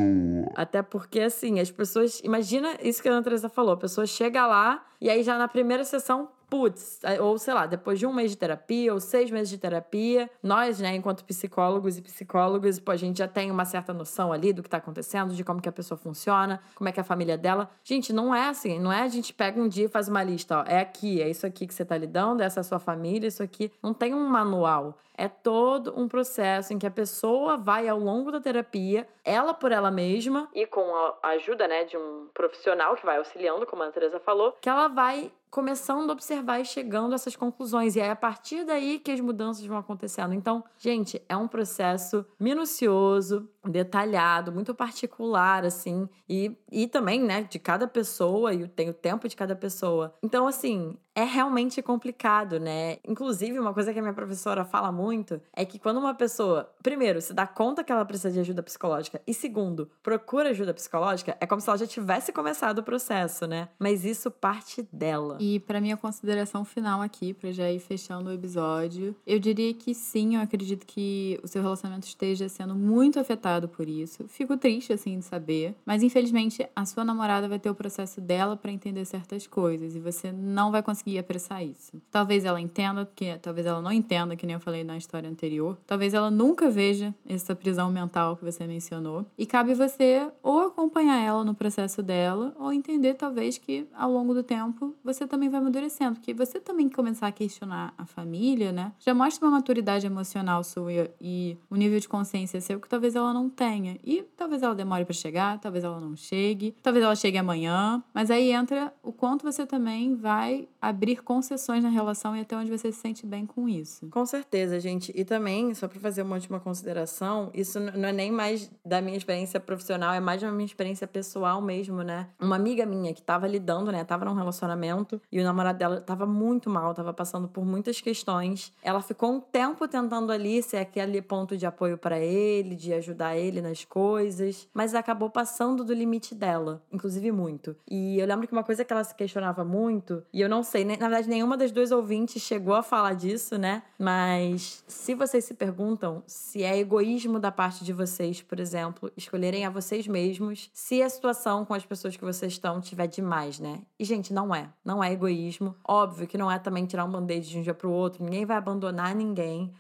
Até 0.56 0.82
porque, 0.82 1.20
assim, 1.22 1.60
as 1.60 1.72
pessoas. 1.72 2.22
Imagina 2.24 2.78
isso 2.82 3.02
que 3.02 3.10
a 3.10 3.12
Ana 3.12 3.24
Teresa 3.24 3.50
falou: 3.50 3.74
a 3.74 3.78
pessoa 3.78 4.06
chega 4.08 4.48
lá 4.48 4.86
e 5.02 5.10
aí 5.10 5.24
já 5.24 5.38
na 5.38 5.48
primeira 5.48 5.84
sessão 5.84 6.30
putz, 6.50 7.00
ou 7.22 7.38
sei 7.38 7.54
lá, 7.54 7.66
depois 7.66 8.00
de 8.00 8.08
um 8.08 8.14
mês 8.14 8.32
de 8.32 8.38
terapia 8.38 8.92
ou 8.94 9.00
seis 9.00 9.30
meses 9.30 9.50
de 9.50 9.58
terapia, 9.58 10.30
nós, 10.42 10.80
né, 10.80 10.96
enquanto 10.96 11.24
psicólogos 11.24 11.98
e 11.98 12.02
psicólogas, 12.02 12.82
a 12.86 12.96
gente 12.96 13.20
já 13.20 13.28
tem 13.28 13.52
uma 13.52 13.66
certa 13.66 13.94
noção 13.94 14.34
ali 14.34 14.52
do 14.52 14.64
que 14.64 14.70
tá 14.70 14.78
acontecendo, 14.78 15.36
de 15.36 15.44
como 15.44 15.62
que 15.62 15.70
a 15.70 15.72
pessoa 15.72 15.98
funciona, 15.98 16.60
como 16.74 16.90
é 16.90 16.92
que 16.92 17.00
é 17.00 17.02
a 17.02 17.06
família 17.06 17.38
dela. 17.38 17.70
Gente, 17.84 18.12
não 18.12 18.34
é 18.34 18.50
assim, 18.50 18.80
não 18.80 18.92
é 18.92 19.02
a 19.02 19.08
gente 19.08 19.32
pega 19.32 19.62
um 19.62 19.68
dia 19.68 19.86
e 19.86 19.88
faz 19.88 20.08
uma 20.08 20.24
lista, 20.24 20.62
ó, 20.62 20.64
é 20.66 20.80
aqui, 20.80 21.22
é 21.22 21.30
isso 21.30 21.46
aqui 21.46 21.68
que 21.68 21.74
você 21.74 21.86
tá 21.86 21.96
lidando, 21.96 22.42
essa 22.42 22.60
é 22.60 22.62
a 22.62 22.64
sua 22.64 22.80
família, 22.80 23.28
isso 23.28 23.44
aqui. 23.44 23.72
Não 23.84 23.94
tem 23.94 24.14
um 24.14 24.28
manual. 24.28 24.98
É 25.22 25.28
todo 25.28 25.94
um 26.00 26.08
processo 26.08 26.74
em 26.74 26.80
que 26.80 26.88
a 26.88 26.92
pessoa 26.92 27.58
vai 27.58 27.90
ao 27.90 28.00
longo 28.00 28.32
da 28.32 28.40
terapia, 28.40 29.06
ela 29.26 29.54
por 29.54 29.70
ela 29.70 29.92
mesma, 29.92 30.48
e 30.56 30.66
com 30.66 30.96
a 31.22 31.28
ajuda, 31.32 31.68
né, 31.68 31.84
de 31.84 31.98
um 31.98 32.30
profissional 32.34 32.96
que 32.96 33.06
vai 33.06 33.18
auxiliando, 33.18 33.66
como 33.66 33.84
a 33.84 33.92
Teresa 33.92 34.18
falou, 34.18 34.56
que 34.62 34.70
ela 34.70 34.88
vai 34.88 35.30
começando 35.50 36.10
a 36.10 36.14
observar 36.14 36.60
e 36.60 36.66
chegando 36.66 37.14
a 37.14 37.16
essas 37.16 37.36
conclusões. 37.36 37.96
E 37.96 38.00
é 38.00 38.10
a 38.10 38.16
partir 38.16 38.66
daí 38.66 39.00
que 39.00 39.12
as 39.12 39.20
mudanças 39.20 39.66
vão 39.66 39.78
acontecendo. 39.78 40.34
Então, 40.34 40.64
gente, 40.78 41.22
é 41.28 41.36
um 41.36 41.48
processo 41.48 42.26
minucioso, 42.40 43.50
detalhado, 43.68 44.52
muito 44.52 44.74
particular, 44.74 45.66
assim, 45.66 46.08
e, 46.28 46.56
e 46.72 46.88
também, 46.88 47.22
né, 47.22 47.44
de 47.44 47.60
cada 47.60 47.88
pessoa, 47.88 48.54
e 48.54 48.68
tem 48.68 48.90
o 48.90 48.94
tempo 48.94 49.28
de 49.28 49.36
cada 49.36 49.56
pessoa. 49.56 50.16
Então, 50.24 50.48
assim, 50.48 50.98
é 51.16 51.24
realmente 51.24 51.82
complicado, 51.82 52.60
né? 52.60 52.98
Inclusive, 53.06 53.60
uma 53.60 53.74
coisa 53.74 53.92
que 53.92 54.00
a 54.00 54.02
minha 54.02 54.14
professora 54.14 54.64
fala 54.64 54.92
muito 54.92 55.42
é 55.54 55.66
que 55.66 55.78
quando 55.78 55.98
uma 55.98 56.14
pessoa, 56.14 56.72
primeiro, 56.82 57.20
se 57.22 57.34
dá 57.34 57.46
conta 57.46 57.84
que 57.84 57.92
ela 57.92 58.06
precisa 58.06 58.32
de 58.32 58.40
ajuda 58.40 58.64
psicológica, 58.64 59.22
e 59.28 59.34
segundo, 59.34 59.90
procura 60.02 60.50
ajuda 60.50 60.74
psicológica, 60.74 61.36
é 61.42 61.46
como 61.46 61.60
se 61.60 61.70
ela 61.70 61.78
já 61.78 61.88
tivesse 61.88 62.32
começado 62.32 62.80
o 62.80 62.84
processo, 62.84 63.46
né? 63.46 63.70
Mas 63.78 64.06
isso 64.06 64.32
parte 64.32 64.88
dela. 64.94 65.38
E 65.40 65.60
para 65.60 65.80
minha 65.80 65.98
consideração 65.98 66.66
final 66.66 67.02
aqui, 67.02 67.34
para 67.34 67.52
já 67.52 67.72
ir 67.72 67.80
fechando 67.80 68.30
o 68.30 68.34
episódio, 68.34 69.16
eu 69.26 69.40
diria 69.40 69.74
que 69.74 69.94
sim, 69.94 70.36
eu 70.36 70.42
acredito 70.42 70.86
que 70.86 71.40
o 71.44 71.48
seu 71.48 71.62
relacionamento 71.62 72.08
esteja 72.08 72.50
sendo 72.50 72.76
muito 72.76 73.20
afetado 73.20 73.68
por 73.68 73.88
isso. 73.88 74.26
Fico 74.28 74.58
triste 74.58 74.94
assim 74.94 75.20
de 75.20 75.26
saber, 75.26 75.76
mas 75.86 76.04
infelizmente 76.04 76.68
a 76.76 76.86
sua 76.86 77.04
namorada 77.04 77.48
vai 77.48 77.60
ter 77.60 77.70
o 77.70 77.76
processo 77.76 78.20
dela 78.20 78.58
para 78.58 78.72
entender 78.72 79.06
certas 79.06 79.48
coisas 79.48 79.96
e 79.96 80.00
você 80.00 80.32
não 80.32 80.72
vai 80.72 80.84
conseguir 80.84 81.18
apressar 81.18 81.64
isso. 81.64 82.02
Talvez 82.12 82.44
ela 82.44 82.60
entenda, 82.60 83.10
que 83.16 83.38
talvez 83.38 83.66
ela 83.66 83.82
não 83.82 83.92
entenda, 83.92 84.36
que 84.36 84.46
nem 84.46 84.56
eu 84.56 84.60
falei 84.60 84.84
na 84.84 84.98
história 84.98 85.30
anterior. 85.30 85.78
Talvez 85.88 86.14
ela 86.14 86.30
nunca 86.30 86.70
veja 86.70 87.14
essa 87.26 87.56
prisão 87.56 87.92
mental 87.92 88.36
que 88.36 88.44
você 88.44 88.68
mencionou. 88.68 89.26
E 89.38 89.46
cabe 89.46 89.74
você 89.74 90.30
ou 90.44 90.68
acompanhar 90.68 91.20
ela 91.20 91.44
no 91.44 91.56
processo 91.56 92.04
dela, 92.04 92.54
ou 92.60 92.74
entender 92.74 93.14
talvez 93.14 93.58
que 93.58 93.88
ao 93.94 94.12
longo 94.12 94.34
do 94.34 94.44
tempo 94.44 94.96
você 95.04 95.26
também 95.30 95.48
vai 95.48 95.60
amadurecendo, 95.62 96.16
porque 96.16 96.34
você 96.34 96.60
também 96.60 96.90
começar 96.90 97.28
a 97.28 97.32
questionar 97.32 97.94
a 97.98 98.06
família, 98.06 98.72
né? 98.72 98.92
Já 99.00 99.14
mostra 99.14 99.46
uma 99.46 99.56
maturidade 99.56 100.06
emocional 100.06 100.64
sua 100.64 100.90
e 101.22 101.58
um 101.70 101.76
nível 101.76 102.00
de 102.00 102.10
consciência 102.10 102.60
seu 102.60 102.80
que 102.80 102.90
talvez 102.90 103.16
ela 103.16 103.34
não 103.34 103.50
tenha. 103.50 103.98
E 104.04 104.24
talvez 104.36 104.62
ela 104.62 104.76
demore 104.76 105.06
para 105.06 105.14
chegar, 105.14 105.60
talvez 105.60 105.84
ela 105.84 106.00
não 106.00 106.16
chegue, 106.16 106.76
talvez 106.82 107.06
ela 107.06 107.16
chegue 107.16 107.38
amanhã, 107.38 108.04
mas 108.14 108.32
aí 108.32 108.52
entra 108.52 108.94
o 109.04 109.14
quanto 109.14 109.44
você 109.44 109.66
também 109.66 110.16
vai 110.16 110.68
abrir 110.82 111.24
concessões 111.24 111.84
na 111.84 111.90
relação 111.90 112.36
e 112.36 112.42
até 112.42 112.56
onde 112.56 112.72
você 112.72 112.92
se 112.92 113.00
sente 113.00 113.26
bem 113.26 113.46
com 113.46 113.68
isso. 113.68 114.08
Com 114.10 114.26
certeza, 114.26 114.80
gente. 114.80 115.12
E 115.16 115.26
também, 115.26 115.74
só 115.74 115.88
para 115.88 116.00
fazer 116.00 116.22
uma 116.22 116.36
última 116.36 116.60
consideração, 116.60 117.50
isso 117.54 117.80
não 117.80 118.10
é 118.10 118.14
nem 118.14 118.32
mais 118.32 118.72
da 118.86 119.02
minha 119.02 119.18
experiência 119.18 119.60
profissional, 119.60 120.14
é 120.14 120.20
mais 120.20 120.42
da 120.42 120.52
minha 120.52 120.66
experiência 120.66 121.08
pessoal 121.08 121.62
mesmo, 121.62 122.02
né? 122.04 122.28
Uma 122.40 122.56
amiga 122.56 122.86
minha 122.86 123.14
que 123.14 123.22
tava 123.22 123.48
lidando, 123.48 123.92
né, 123.92 124.04
tava 124.04 124.26
num 124.26 124.34
relacionamento 124.34 125.22
e 125.32 125.40
o 125.40 125.44
namorado 125.44 125.78
dela 125.78 126.02
tava 126.02 126.26
muito 126.26 126.70
mal, 126.70 126.94
tava 126.94 127.14
passando 127.14 127.48
por 127.48 127.66
muitas 127.66 128.02
questões. 128.02 128.74
Ela 128.82 129.02
ficou 129.02 129.32
um 129.32 129.40
tempo 129.40 129.88
tentando 129.88 130.32
ali 130.32 130.62
ser 130.62 130.78
aquele 130.78 131.22
ponto 131.22 131.58
de 131.58 131.66
apoio 131.66 131.98
para 131.98 132.20
ele, 132.20 132.76
de 132.76 132.94
ajudar 132.94 133.38
ele 133.38 133.62
nas 133.62 133.84
coisas, 133.84 134.68
mas 134.74 134.94
acabou 134.96 135.30
passando 135.30 135.84
do 135.84 135.94
limite 135.94 136.34
dela, 136.36 136.82
inclusive 136.92 137.32
muito. 137.32 137.76
E 137.90 138.20
eu 138.20 138.28
lembro 138.28 138.48
que 138.48 138.54
uma 138.54 138.64
coisa 138.64 138.86
que 138.86 138.94
ela 138.94 139.04
se 139.04 139.16
questionava 139.16 139.64
muito, 139.64 140.24
e 140.34 140.42
eu 140.42 140.50
não 140.50 140.64
sei, 140.70 140.86
na 140.86 140.96
verdade, 140.96 141.28
nenhuma 141.28 141.58
das 141.58 141.72
duas 141.72 141.92
ouvintes 141.92 142.42
chegou 142.42 142.76
a 142.76 142.84
falar 142.84 143.14
disso, 143.14 143.58
né? 143.58 143.84
Mas 143.98 144.84
se 144.88 145.16
vocês 145.16 145.44
se 145.44 145.54
perguntam 145.54 146.24
se 146.28 146.64
é 146.64 146.78
egoísmo 146.78 147.40
da 147.40 147.52
parte 147.52 147.84
de 147.84 147.92
vocês, 147.92 148.42
por 148.42 148.60
exemplo, 148.60 149.12
escolherem 149.18 149.66
a 149.66 149.70
vocês 149.70 150.08
mesmos, 150.08 150.70
se 150.72 151.02
a 151.02 151.10
situação 151.10 151.66
com 151.66 151.74
as 151.74 151.86
pessoas 151.86 152.16
que 152.16 152.24
vocês 152.24 152.54
estão 152.54 152.80
tiver 152.80 153.08
demais, 153.08 153.60
né? 153.60 153.82
E, 154.00 154.06
gente, 154.06 154.32
não 154.32 154.54
é. 154.54 154.70
Não 154.86 155.04
é 155.04 155.12
egoísmo. 155.12 155.76
Óbvio 155.86 156.28
que 156.28 156.38
não 156.38 156.52
é 156.52 156.60
também 156.60 156.86
tirar 156.86 157.04
um 157.06 157.12
band-aid 157.12 157.50
de 157.50 157.58
um 157.58 157.62
dia 157.62 157.74
pro 157.74 157.92
outro, 157.92 158.24
ninguém 158.24 158.46
vai 158.46 158.58
abandonar 158.58 159.16
ninguém. 159.16 159.74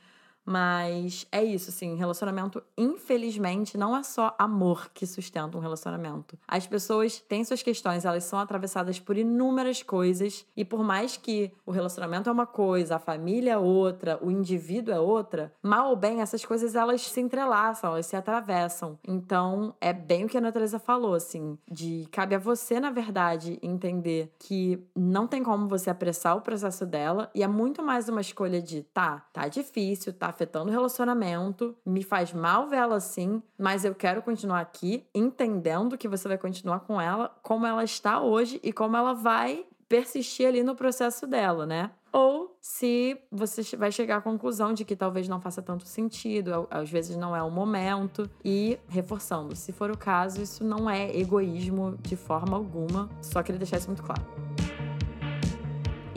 Mas 0.49 1.27
é 1.31 1.43
isso, 1.43 1.69
assim, 1.69 1.93
relacionamento, 1.93 2.63
infelizmente, 2.75 3.77
não 3.77 3.95
é 3.95 4.01
só 4.01 4.35
amor 4.39 4.89
que 4.95 5.05
sustenta 5.05 5.55
um 5.55 5.61
relacionamento. 5.61 6.39
As 6.47 6.65
pessoas 6.65 7.19
têm 7.19 7.43
suas 7.43 7.61
questões, 7.61 8.03
elas 8.03 8.23
são 8.23 8.39
atravessadas 8.39 8.99
por 8.99 9.15
inúmeras 9.15 9.83
coisas, 9.83 10.47
e 10.57 10.65
por 10.65 10.83
mais 10.83 11.15
que 11.15 11.51
o 11.67 11.71
relacionamento 11.71 12.29
é 12.29 12.31
uma 12.31 12.47
coisa, 12.47 12.95
a 12.95 12.99
família 12.99 13.51
é 13.51 13.57
outra, 13.59 14.17
o 14.25 14.31
indivíduo 14.31 14.91
é 14.91 14.99
outra, 14.99 15.53
mal 15.61 15.91
ou 15.91 15.95
bem, 15.95 16.19
essas 16.19 16.43
coisas 16.43 16.73
elas 16.73 17.01
se 17.01 17.21
entrelaçam, 17.21 17.91
elas 17.91 18.07
se 18.07 18.15
atravessam. 18.15 18.97
Então, 19.07 19.75
é 19.79 19.93
bem 19.93 20.25
o 20.25 20.27
que 20.27 20.37
a 20.37 20.41
Natureza 20.41 20.79
falou, 20.79 21.13
assim, 21.13 21.59
de 21.69 22.07
cabe 22.11 22.33
a 22.33 22.39
você, 22.39 22.79
na 22.79 22.89
verdade, 22.89 23.59
entender 23.61 24.33
que 24.39 24.83
não 24.95 25.27
tem 25.27 25.43
como 25.43 25.67
você 25.67 25.91
apressar 25.91 26.35
o 26.35 26.41
processo 26.41 26.87
dela, 26.87 27.29
e 27.35 27.43
é 27.43 27.47
muito 27.47 27.83
mais 27.83 28.09
uma 28.09 28.21
escolha 28.21 28.59
de, 28.59 28.81
tá, 28.81 29.27
tá 29.31 29.47
difícil, 29.47 30.11
tá 30.11 30.38
afetando 30.39 30.69
o 30.69 30.71
relacionamento, 30.71 31.75
me 31.85 32.01
faz 32.01 32.31
mal 32.31 32.69
ver 32.69 32.77
ela 32.77 32.95
assim, 32.95 33.43
mas 33.57 33.83
eu 33.83 33.93
quero 33.93 34.21
continuar 34.21 34.61
aqui, 34.61 35.05
entendendo 35.13 35.97
que 35.97 36.07
você 36.07 36.29
vai 36.29 36.37
continuar 36.37 36.79
com 36.79 36.99
ela 36.99 37.35
como 37.43 37.65
ela 37.65 37.83
está 37.83 38.21
hoje 38.21 38.57
e 38.63 38.71
como 38.71 38.95
ela 38.95 39.13
vai 39.13 39.65
persistir 39.89 40.47
ali 40.47 40.63
no 40.63 40.75
processo 40.75 41.27
dela, 41.27 41.65
né? 41.65 41.91
Ou 42.13 42.55
se 42.61 43.19
você 43.31 43.75
vai 43.75 43.91
chegar 43.91 44.17
à 44.17 44.21
conclusão 44.21 44.73
de 44.73 44.85
que 44.85 44.95
talvez 44.95 45.27
não 45.27 45.41
faça 45.41 45.61
tanto 45.61 45.85
sentido, 45.85 46.67
às 46.71 46.89
vezes 46.89 47.17
não 47.17 47.35
é 47.35 47.43
o 47.43 47.51
momento, 47.51 48.29
e 48.43 48.79
reforçando, 48.87 49.55
se 49.55 49.71
for 49.71 49.91
o 49.91 49.97
caso, 49.97 50.41
isso 50.41 50.63
não 50.63 50.89
é 50.89 51.15
egoísmo 51.15 51.97
de 52.01 52.15
forma 52.15 52.55
alguma, 52.55 53.09
só 53.21 53.43
queria 53.43 53.59
deixar 53.59 53.77
isso 53.77 53.87
muito 53.87 54.03
claro. 54.03 54.23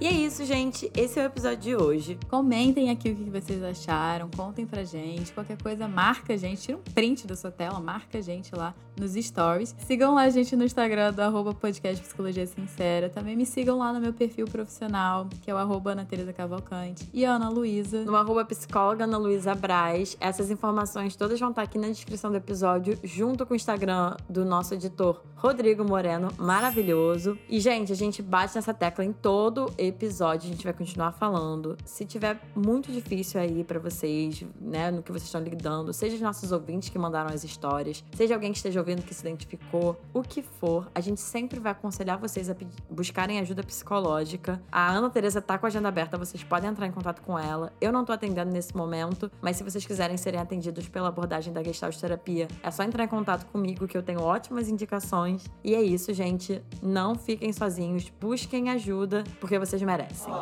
E 0.03 0.07
é 0.09 0.11
isso, 0.11 0.45
gente. 0.45 0.91
Esse 0.97 1.21
é 1.21 1.23
o 1.23 1.27
episódio 1.27 1.59
de 1.59 1.77
hoje. 1.77 2.19
Comentem 2.29 2.91
aqui 2.91 3.13
o 3.13 3.15
que 3.15 3.31
vocês 3.31 3.63
acharam, 3.63 4.29
contem 4.37 4.67
pra 4.67 4.83
gente. 4.83 5.33
Qualquer 5.33 5.57
coisa, 5.63 5.87
marca 5.87 6.35
a 6.35 6.37
gente, 6.37 6.61
tira 6.61 6.77
um 6.77 6.81
print 6.81 7.25
da 7.25 7.37
sua 7.37 7.53
tela, 7.53 7.79
marca 7.79 8.19
a 8.19 8.21
gente 8.21 8.53
lá 8.53 8.75
nos 8.99 9.13
stories. 9.13 9.77
Sigam 9.87 10.13
lá 10.13 10.23
a 10.23 10.29
gente 10.29 10.57
no 10.57 10.65
Instagram 10.65 11.13
do 11.13 11.21
arroba 11.21 11.55
podcast 11.55 12.03
Psicologia 12.03 12.45
Sincera. 12.49 13.09
Também 13.09 13.37
me 13.37 13.47
sigam 13.47 13.79
lá 13.79 13.93
no 13.93 14.01
meu 14.01 14.13
perfil 14.13 14.47
profissional, 14.47 15.29
que 15.41 15.49
é 15.49 15.55
o 15.55 15.57
arroba 15.57 15.93
Ana 15.93 16.05
Teresa 16.05 16.33
Cavalcante. 16.33 17.09
E 17.15 17.25
Ana 17.25 17.49
Luísa. 17.49 18.05
No 18.05 18.17
arroba 18.17 18.45
psicóloga 18.45 19.05
Ana 19.05 19.19
Luísa 19.19 19.55
Braz. 19.55 20.17
Essas 20.19 20.51
informações 20.51 21.15
todas 21.15 21.39
vão 21.39 21.51
estar 21.51 21.63
aqui 21.63 21.79
na 21.79 21.87
descrição 21.87 22.29
do 22.29 22.37
episódio, 22.37 22.99
junto 23.05 23.47
com 23.47 23.53
o 23.53 23.57
Instagram 23.57 24.17
do 24.29 24.45
nosso 24.45 24.75
editor 24.75 25.23
Rodrigo 25.37 25.85
Moreno, 25.85 26.29
maravilhoso. 26.37 27.39
E, 27.49 27.61
gente, 27.61 27.93
a 27.93 27.97
gente 27.97 28.21
bate 28.21 28.57
nessa 28.57 28.75
tecla 28.75 29.05
em 29.05 29.13
todo 29.13 29.67
episódio 29.79 29.92
episódio 29.93 30.49
a 30.49 30.53
gente 30.53 30.65
vai 30.65 30.73
continuar 30.73 31.13
falando. 31.13 31.77
Se 31.85 32.05
tiver 32.05 32.41
muito 32.55 32.91
difícil 32.91 33.41
aí 33.41 33.63
para 33.63 33.79
vocês, 33.79 34.45
né, 34.61 34.91
no 34.91 35.03
que 35.03 35.13
vocês 35.13 35.25
estão 35.25 35.41
lidando, 35.41 35.93
seja 35.93 36.17
os 36.17 36.21
nossos 36.21 36.51
ouvintes 36.51 36.89
que 36.89 36.99
mandaram 36.99 37.31
as 37.33 37.45
histórias, 37.45 38.05
seja 38.15 38.35
alguém 38.35 38.51
que 38.51 38.59
esteja 38.59 38.81
ouvindo 38.81 39.03
que 39.03 39.15
se 39.15 39.21
identificou, 39.21 40.01
o 40.13 40.23
que 40.23 40.43
for, 40.43 40.91
a 40.95 41.01
gente 41.01 41.21
sempre 41.21 41.61
vai 41.61 41.73
aconselhar 41.73 42.19
vocês 42.19 42.51
a 42.51 42.57
buscarem 42.91 43.39
ajuda 43.39 43.63
psicológica. 43.63 44.61
A 44.71 44.91
Ana 44.91 45.11
Teresa 45.11 45.41
tá 45.41 45.59
com 45.59 45.67
a 45.67 45.69
agenda 45.69 45.89
aberta, 45.89 46.19
vocês 46.19 46.43
podem 46.43 46.71
entrar 46.71 46.87
em 46.87 46.93
contato 46.93 47.23
com 47.23 47.39
ela. 47.39 47.73
Eu 47.81 47.93
não 47.93 48.05
tô 48.05 48.13
atendendo 48.13 48.51
nesse 48.51 48.77
momento, 48.77 49.31
mas 49.41 49.57
se 49.57 49.65
vocês 49.65 49.85
quiserem 49.85 50.17
serem 50.17 50.41
atendidos 50.41 50.89
pela 50.89 51.09
abordagem 51.09 51.53
da 51.53 51.63
Gestalt 51.63 51.97
Terapia, 51.97 52.49
é 52.63 52.71
só 52.71 52.83
entrar 52.83 53.05
em 53.05 53.09
contato 53.09 53.47
comigo 53.51 53.87
que 53.87 53.97
eu 53.97 54.03
tenho 54.03 54.21
ótimas 54.21 54.69
indicações. 54.69 55.45
E 55.63 55.75
é 55.75 55.83
isso, 55.83 56.13
gente. 56.13 56.63
Não 56.83 57.15
fiquem 57.15 57.53
sozinhos, 57.53 58.11
busquem 58.21 58.71
ajuda, 58.71 59.25
porque 59.41 59.59
merecem. 59.85 60.33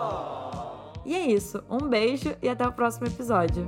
E 1.05 1.15
é 1.15 1.21
isso. 1.21 1.63
Um 1.69 1.89
beijo 1.89 2.35
e 2.43 2.49
até 2.49 2.67
o 2.67 2.73
próximo 2.73 3.07
episódio. 3.07 3.67